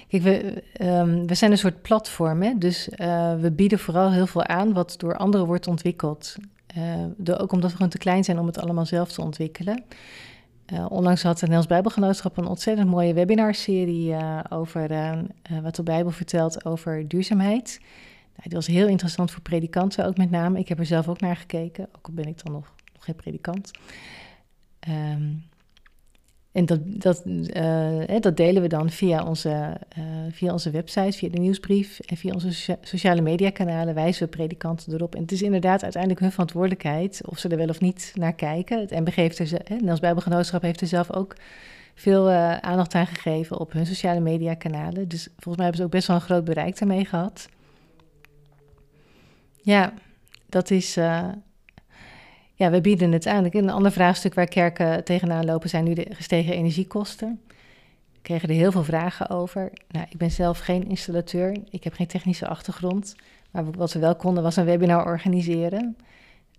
[0.08, 2.52] Kijk, we, ehm, we zijn een soort platform, hè?
[2.58, 6.36] dus eh, we bieden vooral heel veel aan wat door anderen wordt ontwikkeld.
[6.66, 6.82] Eh,
[7.16, 9.84] de, ook omdat we gewoon te klein zijn om het allemaal zelf te ontwikkelen.
[10.66, 14.14] Eh, onlangs had het Nederlands Bijbelgenootschap een ontzettend mooie webinarserie
[14.48, 15.12] over eh,
[15.62, 17.80] wat de Bijbel vertelt over duurzaamheid.
[18.42, 20.58] Die was heel interessant voor predikanten ook met name.
[20.58, 23.70] Ik heb er zelf ook naar gekeken, ook al ben ik dan nog, geen predikant.
[24.80, 25.32] Ehm,
[26.52, 27.22] en dat, dat,
[27.52, 32.16] eh, dat delen we dan via onze, eh, via onze website, via de nieuwsbrief en
[32.16, 35.14] via onze socia- sociale mediakanalen wijzen we predikanten erop.
[35.14, 38.80] En het is inderdaad uiteindelijk hun verantwoordelijkheid of ze er wel of niet naar kijken.
[38.80, 41.36] Het MBG heeft er, het Nederlands Bijbelgenootschap heeft er zelf ook
[41.94, 45.08] veel eh, aandacht aan gegeven op hun sociale mediakanalen.
[45.08, 47.48] Dus volgens mij hebben ze ook best wel een groot bereik daarmee gehad.
[49.68, 49.92] Ja,
[50.46, 50.96] dat is.
[50.96, 51.28] eh,
[52.54, 53.46] ja, we bieden het aan.
[53.50, 57.40] Een ander vraagstuk waar kerken tegenaan lopen zijn nu de gestegen energiekosten.
[58.12, 59.72] We kregen er heel veel vragen over.
[59.88, 61.56] Nou, ik ben zelf geen installateur.
[61.70, 63.14] Ik heb geen technische achtergrond.
[63.50, 65.96] Maar wat we wel konden was een webinar organiseren.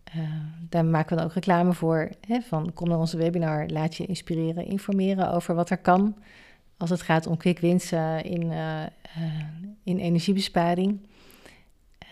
[0.03, 0.19] Eh,
[0.69, 2.09] daar maken we dan ook reclame voor.
[2.27, 6.15] Hè, van kom naar onze webinar, laat je inspireren, informeren over wat er kan.
[6.77, 8.51] Als het gaat om quick wins eh, in,
[9.83, 11.07] in energiebesparing.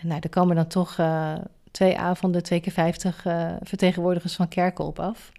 [0.02, 1.34] Nou, er komen dan toch eh,
[1.70, 5.32] twee avonden, twee keer vijftig eh, vertegenwoordigers van kerken op af.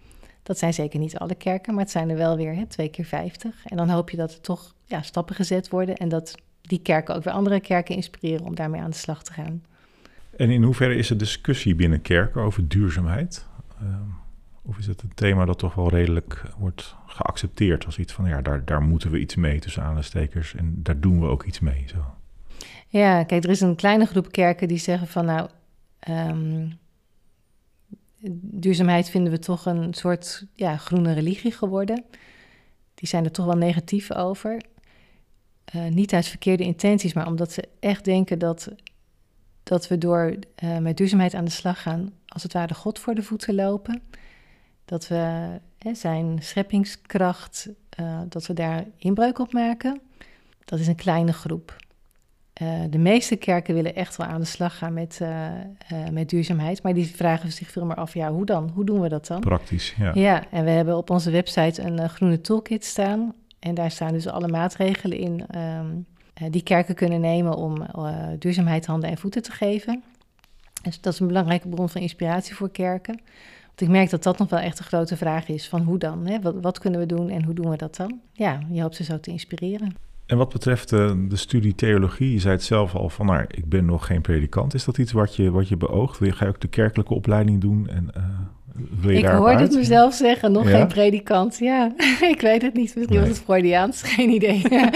[0.43, 3.05] Dat zijn zeker niet alle kerken, maar het zijn er wel weer hè, twee keer
[3.05, 3.65] vijftig.
[3.65, 7.15] En dan hoop je dat er toch ja, stappen gezet worden en dat die kerken
[7.15, 9.63] ook weer andere kerken inspireren om daarmee aan de slag te gaan.
[10.37, 13.45] En in hoeverre is er discussie binnen kerken over duurzaamheid?
[13.79, 14.09] Ehm,
[14.61, 18.41] of is het een thema dat toch wel redelijk wordt geaccepteerd als iets van, ja,
[18.41, 21.83] daar, daar moeten we iets mee tussen aanstekers en daar doen we ook iets mee.
[21.87, 22.18] Zo.
[22.91, 25.49] Ja, kijk, er is een kleine groep kerken die zeggen van nou,
[25.99, 26.67] ehm,
[28.41, 32.03] duurzaamheid vinden we toch een soort ja, groene religie geworden.
[32.93, 34.61] Die zijn er toch wel negatief over.
[35.65, 38.69] Eh, niet uit verkeerde intenties, maar omdat ze echt denken dat,
[39.63, 43.15] dat we door eh, met duurzaamheid aan de slag gaan, als het ware God voor
[43.15, 44.01] de voeten lopen.
[44.85, 50.01] Dat we hè, zijn scheppingskracht, eh, dat we daar inbreuk op maken.
[50.65, 51.75] Dat is een kleine groep.
[52.59, 56.29] Eh, de meeste kerken willen echt wel aan de slag gaan met, eh, eh, met
[56.29, 56.83] duurzaamheid.
[56.83, 58.71] Maar die vragen zich veel meer af, ja, hoe dan?
[58.73, 59.39] Hoe doen we dat dan?
[59.39, 60.11] Praktisch, ja.
[60.13, 63.33] Ja, en we hebben op onze website een groene toolkit staan.
[63.59, 65.87] En daar staan dus alle maatregelen in ehm,
[66.33, 67.85] eh, die kerken kunnen nemen om
[68.39, 70.03] duurzaamheid handen en voeten te geven.
[70.83, 73.21] Dus dat is een belangrijke bron van inspiratie voor kerken.
[73.65, 76.27] Want ik merk dat dat nog wel echt een grote vraag is van hoe dan?
[76.27, 76.41] Hè?
[76.41, 78.19] Wat, wat kunnen we doen en hoe doen we dat dan?
[78.33, 80.08] Ja, je hoopt ze zo te inspireren.
[80.29, 83.69] En wat betreft eh, de studie theologie, je zei het zelf al van, nou, ik
[83.69, 84.73] ben nog geen predikant.
[84.73, 86.19] Is dat iets wat je, wat je beoogt?
[86.19, 87.87] Wil je, ga je ook de kerkelijke opleiding doen?
[87.87, 88.23] En, eh,
[89.01, 90.77] wil je Ik hoorde het mezelf zeggen, nog Ja?
[90.77, 91.57] geen predikant.
[91.57, 91.93] Ja,
[92.35, 92.95] ik weet het niet.
[92.95, 94.61] Misschien was het Freudiaans, geen idee.
[94.69, 94.91] Ja.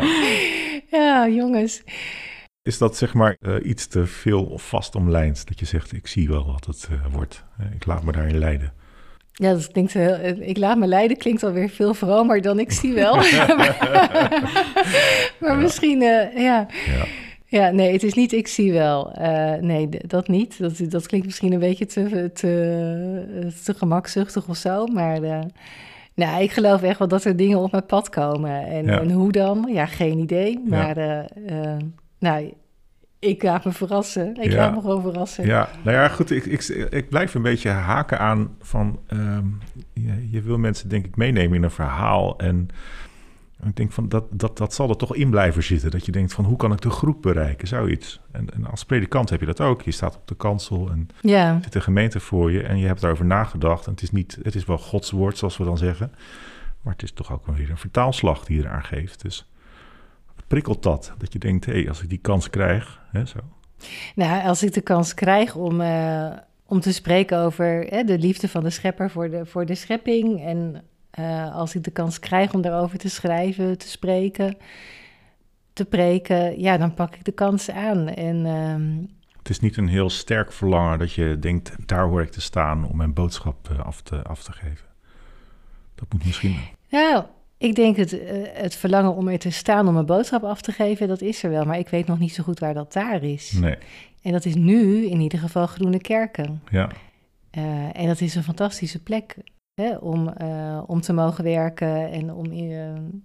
[0.98, 1.82] ja, jongens.
[2.62, 5.48] Is dat zeg maar eh, iets te veel of vast omlijnd?
[5.48, 7.44] Dat je zegt, ik zie wel wat het wordt.
[7.74, 8.72] Ik laat me daarin leiden.
[9.40, 12.92] Ja, dat klinkt heel, ik laat me leiden klinkt alweer veel vromer dan ik zie
[12.92, 13.16] wel.
[15.40, 16.66] maar misschien, eh, ja.
[16.96, 17.04] Ja.
[17.50, 19.12] Ja, nee, het is niet ik zie wel.
[19.12, 20.58] Eh, nee, dat niet.
[20.58, 24.86] Dat, dat klinkt misschien een beetje te, te, te gemakzuchtig of zo.
[24.86, 25.38] Maar eh,
[26.14, 28.66] nou, ik geloof echt wel dat er dingen op mijn pad komen.
[28.66, 29.00] En, Ja.
[29.00, 29.68] en hoe dan?
[29.72, 30.62] Ja, geen idee.
[30.66, 31.76] Maar eh, eh,
[32.18, 32.52] nou,
[33.18, 34.36] ik laat me verrassen.
[34.36, 34.56] Ik Ja.
[34.56, 35.46] laat me gewoon verrassen.
[35.46, 36.30] Ja, nou ja, goed.
[36.30, 38.98] Ik, ik, ik blijf een beetje haken aan van...
[39.06, 39.44] ehm,
[39.92, 42.38] je, je wil mensen denk ik meenemen in een verhaal.
[42.38, 42.68] En
[43.64, 45.90] ik denk van dat, dat, dat zal er toch in blijven zitten.
[45.90, 48.20] Dat je denkt van hoe kan ik de groep bereiken, zoiets.
[48.32, 49.82] En, en als predikant heb je dat ook.
[49.82, 52.62] Je staat op de kansel en Ja, zit een gemeente voor je.
[52.62, 53.86] En je hebt daarover nagedacht.
[53.86, 56.12] En het is, niet, het is wel Gods woord, zoals we dan zeggen.
[56.82, 59.22] Maar het is toch ook wel weer een vertaalslag die je eraan geeft.
[59.22, 59.47] Dus
[60.48, 61.14] prikkelt dat?
[61.18, 63.00] Dat je denkt, hé, hey, als ik die kans krijg...
[63.10, 63.38] Hè, zo.
[64.14, 66.30] Nou, als ik de kans krijg om, eh,
[66.66, 70.44] om te spreken over hè, de liefde van de schepper voor de, voor de schepping.
[70.44, 74.56] En eh, als ik de kans krijg om daarover te schrijven, te spreken,
[75.72, 78.08] te preken, ja, dan pak ik de kans aan.
[78.08, 78.96] En ehm,
[79.38, 82.84] Het is niet een heel sterk verlangen dat je denkt, daar hoor ik te staan
[82.84, 84.86] om mijn boodschap eh, af te, af te geven.
[85.94, 86.56] Dat moet misschien.
[86.90, 87.24] nou,
[87.58, 90.72] ik denk het, eh, het verlangen om er te staan om een boodschap af te
[90.72, 91.64] geven, dat is er wel.
[91.64, 93.52] Maar ik weet nog niet zo goed waar dat daar is.
[93.52, 93.76] Nee,
[94.22, 96.62] En dat is nu in ieder geval Groene Kerken.
[96.70, 96.88] ja,
[97.50, 99.36] Eh, en dat is een fantastische plek
[99.80, 102.52] hè, om, eh, om te mogen werken en om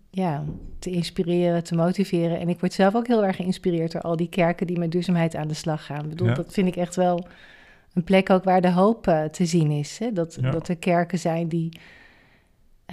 [0.09, 0.43] ja,
[0.79, 2.39] te inspireren, te motiveren.
[2.39, 5.35] En ik word zelf ook heel erg geïnspireerd door al die kerken die met duurzaamheid
[5.35, 6.03] aan de slag gaan.
[6.03, 6.33] Ik bedoel, Ja.
[6.33, 7.25] dat vind ik echt wel
[7.93, 9.97] een plek ook waar de hoop te zien is.
[9.97, 10.11] Hè?
[10.11, 10.51] Dat, Ja.
[10.51, 11.79] dat er kerken zijn die,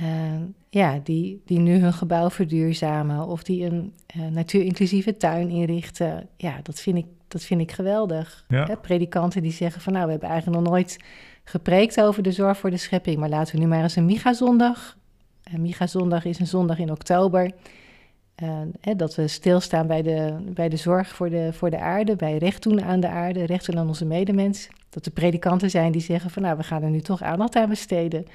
[0.01, 0.41] eh,
[0.71, 6.29] ja, die, die nu hun gebouw verduurzamen of die een eh, natuurinclusieve tuin inrichten.
[6.37, 8.45] Ja, dat vind ik, dat vind ik geweldig.
[8.49, 8.67] Ja.
[8.67, 8.77] Hè?
[8.77, 10.97] Predikanten die zeggen van nou, we hebben eigenlijk nog nooit
[11.45, 14.97] gepreekt over de zorg voor de schepping, maar laten we nu maar eens een Miga-zondag.
[15.53, 17.51] Een Miga-zondag is een zondag in oktober.
[18.35, 22.17] eh, hè, dat we stilstaan bij de, bij de zorg voor de, voor de aarde,
[22.17, 24.69] bij recht doen aan de aarde, recht doen aan onze medemens.
[24.91, 27.69] Dat er predikanten zijn die zeggen van nou, we gaan er nu toch aandacht aan
[27.69, 28.27] besteden.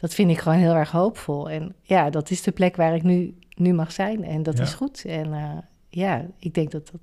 [0.00, 1.50] Dat vind ik gewoon heel erg hoopvol.
[1.50, 4.24] En ja, dat is de plek waar ik nu, nu mag zijn.
[4.24, 4.62] En dat Ja.
[4.62, 5.04] is goed.
[5.04, 5.50] En eh,
[5.88, 7.00] ja, ik denk dat, dat,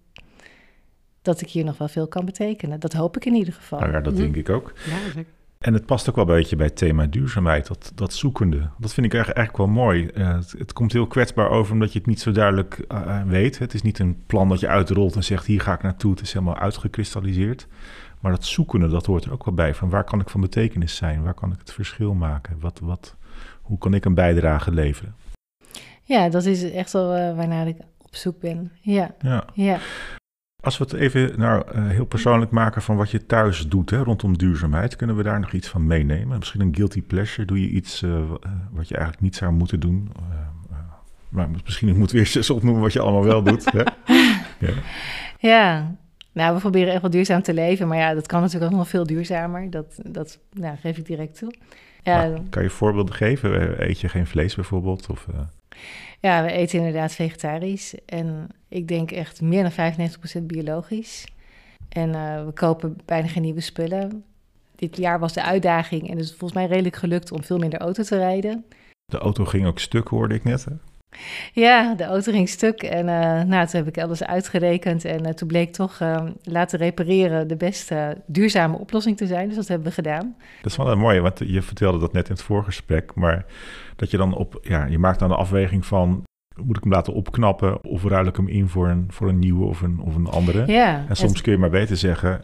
[1.21, 2.79] dat ik hier nog wel veel kan betekenen.
[2.79, 3.79] Dat hoop ik in ieder geval.
[3.79, 4.21] nou ja, dat Mhm.
[4.21, 4.73] denk ik ook.
[4.89, 5.25] Ja, zeker.
[5.59, 8.69] En het past ook wel een beetje bij het thema duurzaamheid, dat, dat zoekende.
[8.77, 10.07] Dat vind ik eigenlijk, wel mooi.
[10.07, 13.59] Eh, het, het komt heel kwetsbaar over omdat je het niet zo duidelijk eh, weet.
[13.59, 16.11] Het is niet een plan dat je uitrolt en zegt hier ga ik naartoe.
[16.11, 17.67] Het is helemaal uitgekristalliseerd.
[18.25, 19.73] Maar dat zoekende, dat hoort er ook wel bij.
[19.73, 21.23] Van waar kan ik van betekenis zijn?
[21.23, 22.59] Waar kan ik het verschil maken?
[22.59, 23.15] Wat, wat,
[23.61, 25.15] hoe kan ik een bijdrage leveren?
[26.03, 28.71] Ja, dat is echt wel eh, waarnaar ik op zoek ben.
[28.81, 29.45] Ja, Ja.
[29.53, 29.79] ja.
[30.63, 33.97] Als we het even nou, eh, heel persoonlijk maken van wat je thuis doet hè,
[33.97, 36.37] rondom duurzaamheid, kunnen we daar nog iets van meenemen?
[36.37, 37.47] Misschien een guilty pleasure?
[37.47, 38.21] Doe je iets eh,
[38.71, 40.11] wat je eigenlijk niet zou moeten doen?
[41.29, 43.71] Maar misschien moeten we eerst eens opnoemen wat je allemaal wel doet.
[43.71, 43.83] Hè?
[44.59, 44.73] Ja.
[45.37, 45.95] Ja,
[46.35, 47.87] nou, we proberen echt wel duurzaam te leven.
[47.87, 49.69] Maar ja, dat kan natuurlijk ook nog veel duurzamer.
[49.69, 51.53] Dat, dat nou, geef ik direct toe.
[52.03, 53.77] Ja, Maar kan je voorbeelden geven?
[53.77, 55.09] Eh, Eet je geen vlees bijvoorbeeld?
[55.09, 55.39] Of, eh,
[56.19, 57.95] ja, we eten inderdaad vegetarisch.
[58.05, 61.25] En ik denk echt meer dan 95% biologisch.
[61.89, 64.23] En eh, we kopen bijna geen nieuwe spullen.
[64.75, 67.79] Dit jaar was de uitdaging en het is volgens mij redelijk gelukt om veel minder
[67.79, 68.65] auto te rijden.
[69.05, 70.65] de auto ging ook stuk, hoorde ik net.
[70.65, 70.71] Hè?
[71.53, 75.05] Ja, de auto ging stuk en eh, nou, toen heb ik alles uitgerekend.
[75.05, 79.47] En eh, toen bleek toch eh, laten repareren de beste duurzame oplossing te zijn.
[79.47, 80.35] Dus dat hebben we gedaan.
[80.61, 83.11] Dat is wel een mooie, want je vertelde dat net in het voorgesprek.
[83.15, 83.45] Maar
[83.95, 86.23] dat je dan op, ja, je maakt dan de afweging van,
[86.63, 89.65] moet ik hem laten opknappen of ruil ik hem in voor een, voor een nieuwe
[89.65, 90.71] of een, of een andere?
[90.71, 92.43] Ja, En soms het- kun je maar beter zeggen,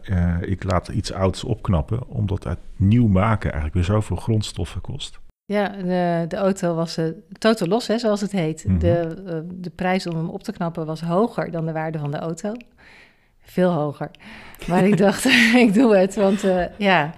[0.50, 5.20] ik laat iets ouds opknappen, omdat het nieuw maken eigenlijk weer zoveel grondstoffen kost.
[5.44, 7.06] Ja, de, de auto was uh,
[7.38, 8.64] totaal los, hè, zoals het heet.
[8.66, 8.78] Mhm.
[8.78, 12.10] de, uh, de prijs om hem op te knappen was hoger dan de waarde van
[12.10, 12.52] de auto.
[13.40, 14.10] Veel hoger.
[14.66, 15.24] Maar ik dacht,
[15.66, 17.14] ik doe het, want uh, ja,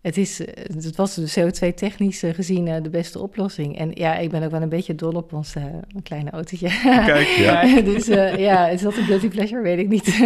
[0.00, 3.78] het, is, het was de CO2-technisch gezien de beste oplossing.
[3.78, 5.54] En ja, ik ben ook wel een beetje dol op ons
[6.02, 6.68] kleine autootje.
[7.06, 7.80] Kijk, ja.
[7.92, 8.06] dus
[8.36, 9.62] ja, is dat een guilty pleasure?
[9.62, 10.18] Weet ik niet.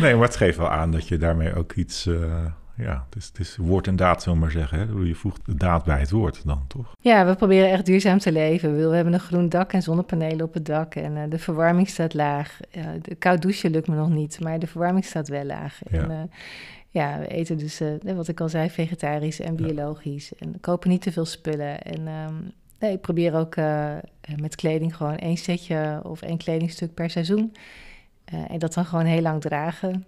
[0.00, 2.08] nee, maar het geeft wel aan dat je daarmee ook iets
[2.76, 4.78] ja, het is, het is woord en daad, zullen we maar zeggen.
[4.78, 5.04] Hè?
[5.04, 6.92] Je voegt de daad bij het woord dan, toch?
[7.00, 8.88] Ja, we proberen echt duurzaam te leven.
[8.88, 10.94] We hebben een groen dak en zonnepanelen op het dak.
[10.94, 12.60] En uh, de verwarming staat laag.
[12.76, 15.80] Uh, de koud douchen lukt me nog niet, maar de verwarming staat wel laag.
[15.90, 15.98] Ja.
[15.98, 16.16] En, uh,
[16.88, 20.28] ja, we eten dus, wat ik al zei, vegetarisch en biologisch.
[20.28, 20.46] Ja.
[20.46, 21.82] En kopen niet te veel spullen.
[21.82, 23.56] En um, nee, ik probeer ook
[24.40, 27.52] met kleding gewoon één setje of één kledingstuk per seizoen.
[28.24, 30.04] en dat dan gewoon heel lang dragen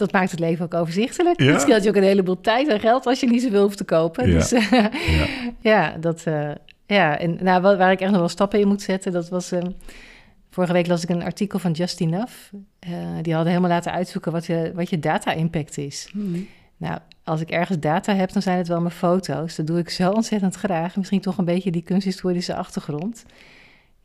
[0.00, 1.40] dat maakt het leven ook overzichtelijk.
[1.40, 1.52] Ja.
[1.52, 3.84] Het scheelt je ook een heleboel tijd en geld als je niet zoveel hoeft te
[3.84, 4.28] kopen.
[4.28, 4.38] Ja.
[4.38, 4.90] Dus uh, ja.
[5.70, 5.96] ja.
[6.00, 6.24] dat...
[6.28, 6.50] Uh,
[6.86, 9.52] ja, en nou, waar ik echt nog wel stappen in moet zetten, dat was...
[9.52, 9.60] Uh,
[10.50, 12.32] vorige week las ik een artikel van Just Enough.
[13.22, 16.10] die hadden helemaal laten uitzoeken wat je, wat je data-impact is.
[16.12, 16.46] Mm.
[16.76, 19.56] Nou, als ik ergens data heb, dan zijn het wel mijn foto's.
[19.56, 20.96] Dat doe ik zo ontzettend graag.
[20.96, 23.24] Misschien toch een beetje die kunsthistorische achtergrond.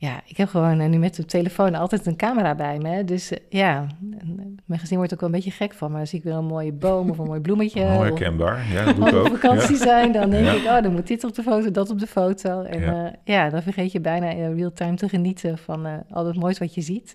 [0.05, 3.03] Ja, ik heb gewoon nu met de telefoon altijd een camera bij me.
[3.03, 3.87] Dus uh, ja,
[4.65, 5.91] mijn gezin wordt ook wel een beetje gek van.
[5.91, 7.81] Maar als ik weer een mooie boom of een mooi bloemetje...
[7.81, 9.25] Oh, herkenbaar, ja, dat doe ik ook.
[9.25, 9.83] op vakantie ja.
[9.83, 10.53] zijn, dan denk Ja.
[10.53, 10.65] ik...
[10.65, 12.61] oh, dan moet dit op de foto, dat op de foto.
[12.61, 12.91] En Ja.
[12.91, 16.35] ja, ja dan vergeet je bijna in real time te genieten van uh, al het
[16.35, 17.13] moois wat je ziet.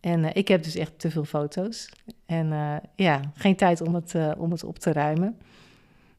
[0.00, 1.88] En uh, ik heb dus echt te veel foto's.
[2.26, 5.36] En ja, geen tijd om het, om het op te ruimen.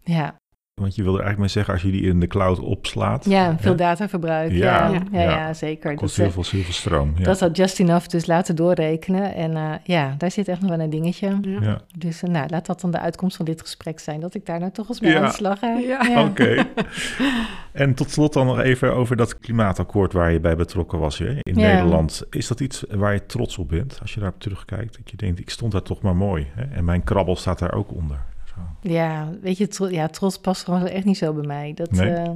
[0.03, 0.38] Ja,
[0.79, 3.25] Want je wilde eigenlijk maar zeggen, als je die in de cloud opslaat...
[3.25, 4.51] ja veel hè, dataverbruik.
[4.51, 4.57] Ja,
[4.87, 5.29] Ja, ja, ja.
[5.29, 5.95] ja, zeker.
[5.95, 7.13] kost Dat, heel eh, veel, heel veel stroom.
[7.17, 7.23] Ja.
[7.23, 9.33] Dat had Just Enough dus laten doorrekenen.
[9.35, 11.39] En uh, ja, daar zit echt nog wel een dingetje.
[11.41, 11.61] Ja.
[11.61, 11.81] ja.
[11.97, 14.19] Dus uh, nou, laat dat dan de uitkomst van dit gesprek zijn.
[14.19, 15.19] Dat ik daar nou toch eens mee Ja.
[15.19, 15.77] aan de slag ga.
[15.77, 16.23] Ja.
[16.23, 16.65] Oké.
[17.71, 21.29] en tot slot dan nog even over dat klimaatakkoord waar je bij betrokken was hè,
[21.41, 21.73] in Ja.
[21.73, 22.23] Nederland.
[22.29, 24.97] Is dat iets waar je trots op bent als je daarop terugkijkt?
[24.97, 26.47] Dat je denkt, ik stond daar toch maar mooi.
[26.55, 26.63] Hè?
[26.63, 28.25] En mijn krabbel staat daar ook onder.
[28.83, 28.89] Zo.
[28.89, 31.73] Ja, weet je, tro ja, trots past gewoon echt niet zo bij mij.
[31.73, 32.09] Dat, Nee?
[32.09, 32.31] eh,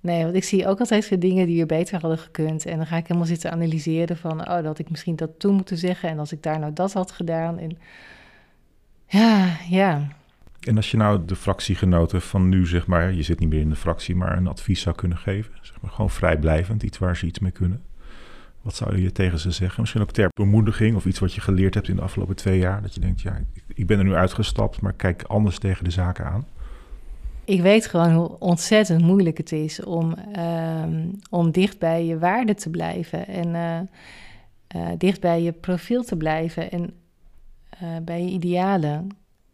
[0.00, 2.66] nee, want ik zie ook altijd veel dingen die er beter hadden gekund.
[2.66, 4.40] En dan ga ik helemaal zitten analyseren van...
[4.40, 6.08] oh, dat had ik misschien dat toen moeten zeggen...
[6.08, 7.58] en als ik daar nou dat had gedaan.
[7.58, 7.78] En
[9.06, 10.08] ja, ja.
[10.60, 13.68] En als je nou de fractiegenoten van nu, zeg maar, je zit niet meer in
[13.68, 17.26] de fractie, maar een advies zou kunnen geven, zeg maar gewoon vrijblijvend, iets waar ze
[17.26, 17.82] iets mee kunnen.
[18.62, 19.80] Wat zou je tegen ze zeggen?
[19.80, 22.82] Misschien ook ter bemoediging of iets wat je geleerd hebt in de afgelopen twee jaar.
[22.82, 25.90] Dat je denkt, ja, ik, ik ben er nu uitgestapt, maar kijk anders tegen de
[25.90, 26.46] zaken aan.
[27.44, 32.54] Ik weet gewoon hoe ontzettend moeilijk het is om, ehm, om dicht bij je waarde
[32.54, 33.26] te blijven.
[33.26, 33.80] En eh,
[34.66, 36.70] eh, dicht bij je profiel te blijven.
[36.70, 36.94] En
[37.70, 39.08] eh, bij je idealen.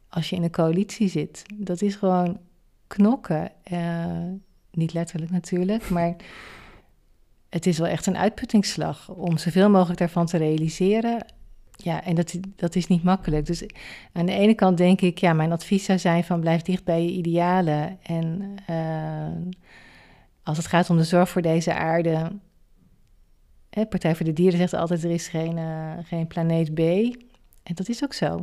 [0.08, 1.42] Als je in een coalitie zit.
[1.54, 2.38] Dat is gewoon
[2.86, 3.50] knokken.
[4.70, 6.16] Niet letterlijk natuurlijk, maar
[7.48, 11.26] het is wel echt een uitputtingsslag om zoveel mogelijk daarvan te realiseren.
[11.76, 13.46] Ja, en dat, dat is niet makkelijk.
[13.46, 13.64] Dus
[14.12, 17.02] aan de ene kant denk ik, ja, mijn advies zou zijn van blijf dicht bij
[17.02, 17.98] je idealen.
[18.02, 19.52] En uh,
[20.42, 22.32] als het gaat om de zorg voor deze aarde.
[23.70, 26.78] Hè, Partij voor de Dieren zegt altijd, er is geen, uh, geen planeet B.
[27.62, 28.42] En dat is ook zo.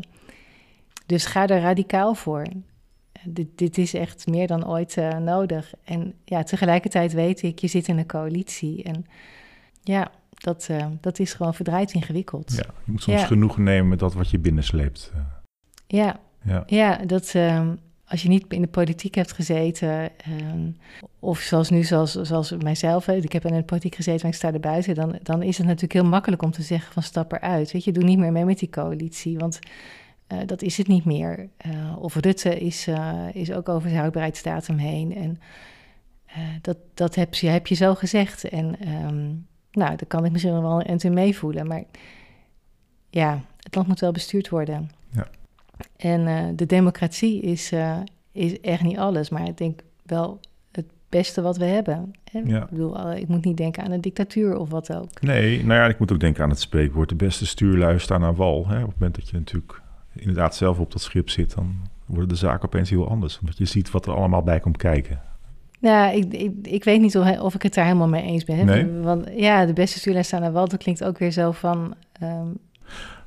[1.05, 2.45] Dus ga er radicaal voor.
[3.23, 5.73] Dit, dit is echt meer dan ooit uh, nodig.
[5.83, 8.83] En ja, tegelijkertijd weet ik, je zit in een coalitie.
[8.83, 9.05] En
[9.81, 12.51] ja, dat, uh, dat is gewoon verdraaid ingewikkeld.
[12.55, 13.25] Ja, je moet soms Ja.
[13.25, 15.11] genoegen nemen met dat wat je binnensleept.
[15.13, 15.21] eh.
[15.87, 20.09] Ja, Ja, ja dat um, als je niet in de politiek hebt gezeten,
[20.51, 20.77] um,
[21.19, 24.37] of zoals nu, zoals, zoals mijzelf, hè, ik heb in de politiek gezeten, maar ik
[24.37, 27.31] sta er buiten, dan, dan is het natuurlijk heel makkelijk om te zeggen van stap
[27.31, 27.71] eruit.
[27.71, 29.59] Weet je, doe niet meer mee met die coalitie, want
[30.33, 31.49] uh, dat is het niet meer.
[31.67, 35.15] Uh, of Rutte is, uh, is ook over zijn houdbaarheidsdatum heen.
[35.15, 35.39] En
[36.61, 38.43] dat, dat heb, je, heb je zo gezegd.
[38.49, 41.67] En um, nou, daar kan ik misschien wel een in meevoelen.
[41.67, 41.83] Maar
[43.09, 44.89] ja, het land moet wel bestuurd worden.
[45.09, 45.27] Ja.
[45.97, 47.97] En uh, de democratie is, uh,
[48.31, 50.39] is echt niet alles, maar ik denk wel
[50.71, 52.11] het beste wat we hebben.
[52.31, 52.39] Hè?
[52.39, 52.63] Ja.
[52.63, 55.21] Ik bedoel, ik moet niet denken aan een dictatuur of wat ook.
[55.21, 58.35] Nee, nou ja, ik moet ook denken aan het spreekwoord: de beste stuurlui staan aan
[58.35, 58.67] wal.
[58.67, 58.79] Hè?
[58.81, 59.81] Op het moment dat je natuurlijk
[60.15, 63.39] inderdaad zelf op dat schip zit, dan worden de zaken opeens heel anders.
[63.39, 65.21] Omdat je ziet wat er allemaal bij komt kijken.
[65.83, 68.65] Nou, ik, ik, ik weet niet of, of ik het daar helemaal mee eens ben.
[68.65, 68.91] Nee?
[68.91, 71.95] Want ja, de beste stuurlui staan aan wal, dat klinkt ook weer zo van...
[72.23, 72.57] Um,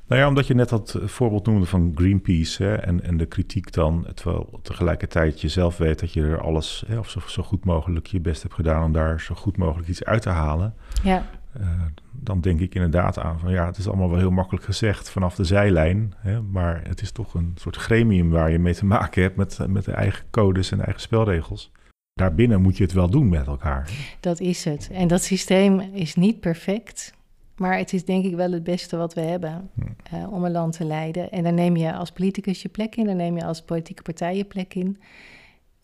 [0.07, 3.73] Nou ja, omdat je net dat voorbeeld noemde van Greenpeace hè, en, en de kritiek
[3.73, 7.65] dan, terwijl tegelijkertijd je zelf weet dat je er alles, hè, of zo, zo, goed
[7.65, 10.73] mogelijk je best hebt gedaan om daar zo goed mogelijk iets uit te halen.
[11.03, 11.25] Ja.
[11.59, 11.67] Uh,
[12.11, 15.35] dan denk ik inderdaad aan van ja, het is allemaal wel heel makkelijk gezegd vanaf
[15.35, 19.21] de zijlijn, hè, maar het is toch een soort gremium waar je mee te maken
[19.21, 21.71] hebt met, met de eigen codes en eigen spelregels.
[22.17, 23.89] Daarbinnen moet je het wel doen met elkaar.
[24.19, 24.89] Dat is het.
[24.91, 27.15] En dat systeem is niet perfect.
[27.57, 29.81] Maar het is denk ik wel het beste wat we hebben Hm.
[30.15, 31.31] eh, om een land te leiden.
[31.31, 34.37] En daar neem je als politicus je plek in, daar neem je als politieke partij
[34.37, 34.97] je plek in.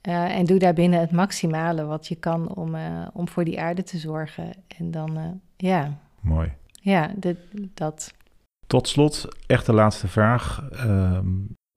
[0.02, 3.84] Eh, en doe daarbinnen het maximale wat je kan om, eh, om voor die aarde
[3.84, 4.52] te zorgen.
[4.78, 6.52] En dan, ja, Mooi.
[6.82, 7.38] ja dit,
[7.74, 8.14] dat.
[8.68, 10.68] Tot slot, echt de laatste vraag.
[10.72, 11.28] Ehm,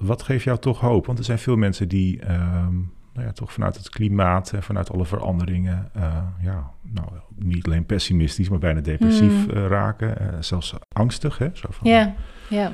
[0.03, 1.07] wat geeft jou toch hoop?
[1.07, 2.75] Want er zijn veel mensen die ehm,
[3.17, 7.87] nou ja, toch vanuit het klimaat en vanuit alle veranderingen, eh, ja, nou, niet alleen
[7.87, 9.51] pessimistisch, maar bijna depressief Mm.
[9.51, 10.19] eh, raken.
[10.19, 11.39] eh, zelfs angstig.
[11.39, 11.49] Hè?
[11.53, 12.15] Zo van, Ja,
[12.51, 12.73] ja.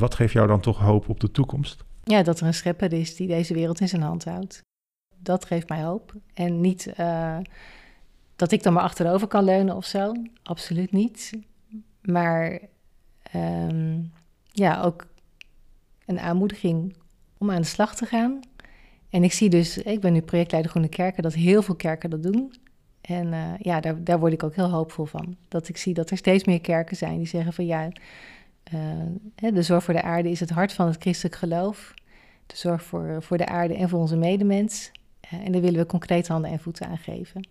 [0.00, 1.84] Wat geeft jou dan toch hoop op de toekomst?
[2.02, 4.62] ja, dat er een schepper is die deze wereld in zijn hand houdt.
[5.16, 6.14] Dat geeft mij hoop.
[6.34, 6.92] En niet
[8.36, 10.12] dat ik dan maar achterover kan leunen of zo.
[10.42, 11.32] Absoluut niet.
[12.02, 12.58] Maar
[13.22, 14.00] ehm,
[14.52, 15.06] ja, ook
[16.06, 16.96] een aanmoediging
[17.38, 18.40] om aan de slag te gaan.
[19.10, 22.22] En ik zie dus, ik ben nu projectleider Groene Kerken, dat heel veel kerken dat
[22.22, 22.52] doen.
[23.00, 25.36] En eh, ja, daar, daar word ik ook heel hoopvol van.
[25.48, 27.88] Dat ik zie dat er steeds meer kerken zijn die zeggen van ja,
[28.62, 31.94] eh, de zorg voor de aarde is het hart van het christelijk geloof.
[32.46, 34.90] De zorg voor, voor de aarde en voor onze medemens.
[35.20, 37.48] Eh, en daar willen we concreet handen en voeten aan geven.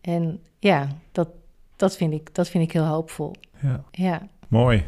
[0.00, 1.28] En ja, dat,
[1.76, 3.32] dat, vind, ik, dat vind ik heel hoopvol.
[3.60, 4.28] Ja, Ja.
[4.48, 4.84] mooi.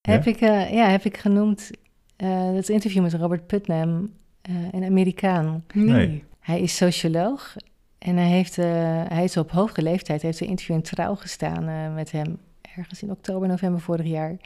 [0.00, 1.70] Heb, ik, ja, heb ik genoemd
[2.16, 4.10] het interview met Robert Putnam,
[4.48, 5.64] eh, een Amerikaan.
[5.72, 6.24] Nee.
[6.40, 7.56] Hij is socioloog
[7.98, 8.66] en hij, heeft, eh,
[9.08, 12.38] hij is op hoge leeftijd, heeft een interview in Trouw gestaan eh, met hem
[12.76, 14.36] ergens in oktober, november vorig jaar.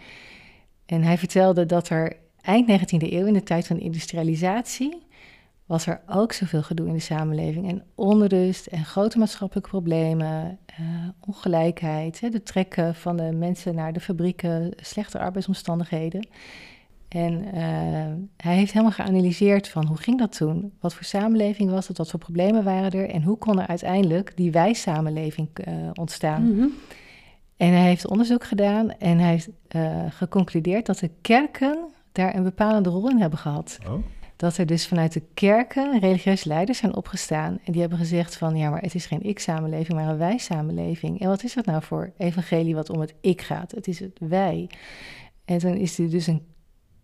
[0.86, 5.02] En hij vertelde dat er eind 19e eeuw, in de tijd van de industrialisatie,
[5.66, 7.68] was er ook zoveel gedoe in de samenleving.
[7.68, 10.76] En onrust en grote maatschappelijke problemen, eh,
[11.20, 16.26] ongelijkheid, hè, de trekken van de mensen naar de fabrieken, slechte arbeidsomstandigheden.
[17.10, 17.62] En eh,
[18.36, 20.72] hij heeft helemaal geanalyseerd van hoe ging dat toen?
[20.80, 21.98] Wat voor samenleving was het?
[21.98, 23.08] Wat voor problemen waren er?
[23.08, 26.54] En hoe kon er uiteindelijk die wij-samenleving eh, ontstaan?
[26.54, 26.66] Mhm.
[27.56, 31.78] En hij heeft onderzoek gedaan en hij heeft eh, geconcludeerd dat de kerken
[32.12, 33.78] daar een bepalende rol in hebben gehad.
[33.86, 34.04] Oh,
[34.36, 37.58] Dat er dus vanuit de kerken religieuze leiders zijn opgestaan.
[37.64, 41.20] En die hebben gezegd van, ja, maar het is geen ik-samenleving, maar een wij-samenleving.
[41.20, 43.70] En wat is dat nou voor evangelie wat om het ik gaat?
[43.70, 44.70] Het is het wij.
[45.44, 46.42] En toen is er dus een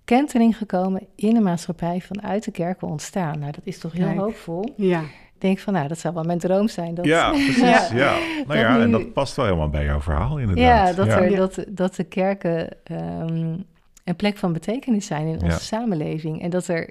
[0.06, 3.38] kentering gekomen in de maatschappij vanuit de kerken ontstaan.
[3.38, 4.18] Nou, dat is toch heel Kijk.
[4.18, 4.72] hoopvol.
[4.76, 5.00] Ja.
[5.00, 6.94] Ik denk van, nou, dat zou wel mijn droom zijn.
[6.94, 7.58] Dat, ja, precies.
[7.58, 7.88] Ja.
[7.94, 8.10] Ja.
[8.12, 10.64] Nou Dat ja, en dat past wel helemaal bij jouw verhaal inderdaad.
[10.88, 11.36] Ja, dat, Er.
[11.36, 13.56] Dat, dat de kerken ehm,
[14.04, 15.56] een plek van betekenis zijn in onze Ja.
[15.58, 16.42] samenleving.
[16.42, 16.90] En dat, er,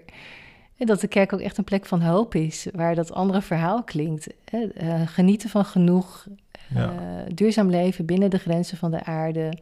[0.78, 3.84] en dat de kerk ook echt een plek van hoop is, waar dat andere verhaal
[3.84, 4.28] klinkt.
[4.50, 4.68] Hè?
[4.68, 6.28] Eh, genieten van genoeg,
[6.76, 6.84] Ja.
[6.84, 9.54] eh, duurzaam leven binnen de grenzen van de aarde.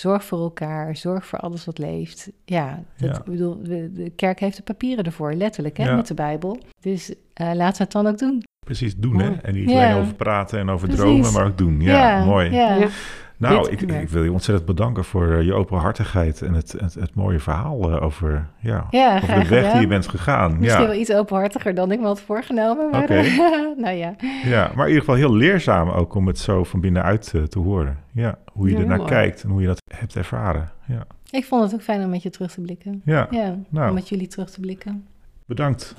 [0.00, 2.30] Zorg voor elkaar, zorg voor alles wat leeft.
[2.44, 3.16] Ja, dat, Ja.
[3.18, 5.96] Ik bedoel, de, kerk heeft de papieren ervoor, letterlijk, hè, Ja.
[5.96, 6.58] met de Bijbel.
[6.80, 8.42] Dus eh laten we het dan ook doen.
[8.66, 9.30] Precies, doen hè.
[9.42, 9.90] En niet Ja.
[9.90, 11.04] alleen over praten en over Precies.
[11.04, 11.80] dromen, maar ook doen.
[11.80, 12.50] Ja, mooi.
[13.40, 17.38] Nou, ik, wil je ontzettend bedanken voor eh, je openhartigheid en het, het, het mooie
[17.40, 20.58] verhaal eh, over, ja, Ja, over de weg die je bent gegaan.
[20.58, 22.90] Misschien Ja, wel iets openhartiger dan ik me had voorgenomen.
[22.90, 23.22] Maar, Oké.
[23.84, 24.14] nou ja.
[24.44, 27.58] ja, maar in ieder geval heel leerzaam ook om het zo van binnenuit eh, te
[27.58, 27.98] horen.
[28.12, 29.08] Ja, hoe je Ja, ernaar mooi.
[29.10, 30.70] kijkt en hoe je dat hebt ervaren.
[30.86, 33.02] Ja, Ik vond het ook fijn om met je terug te blikken.
[33.04, 33.26] ja.
[33.30, 33.88] Ja, Nou.
[33.88, 35.06] om met jullie terug te blikken.
[35.46, 35.94] bedankt.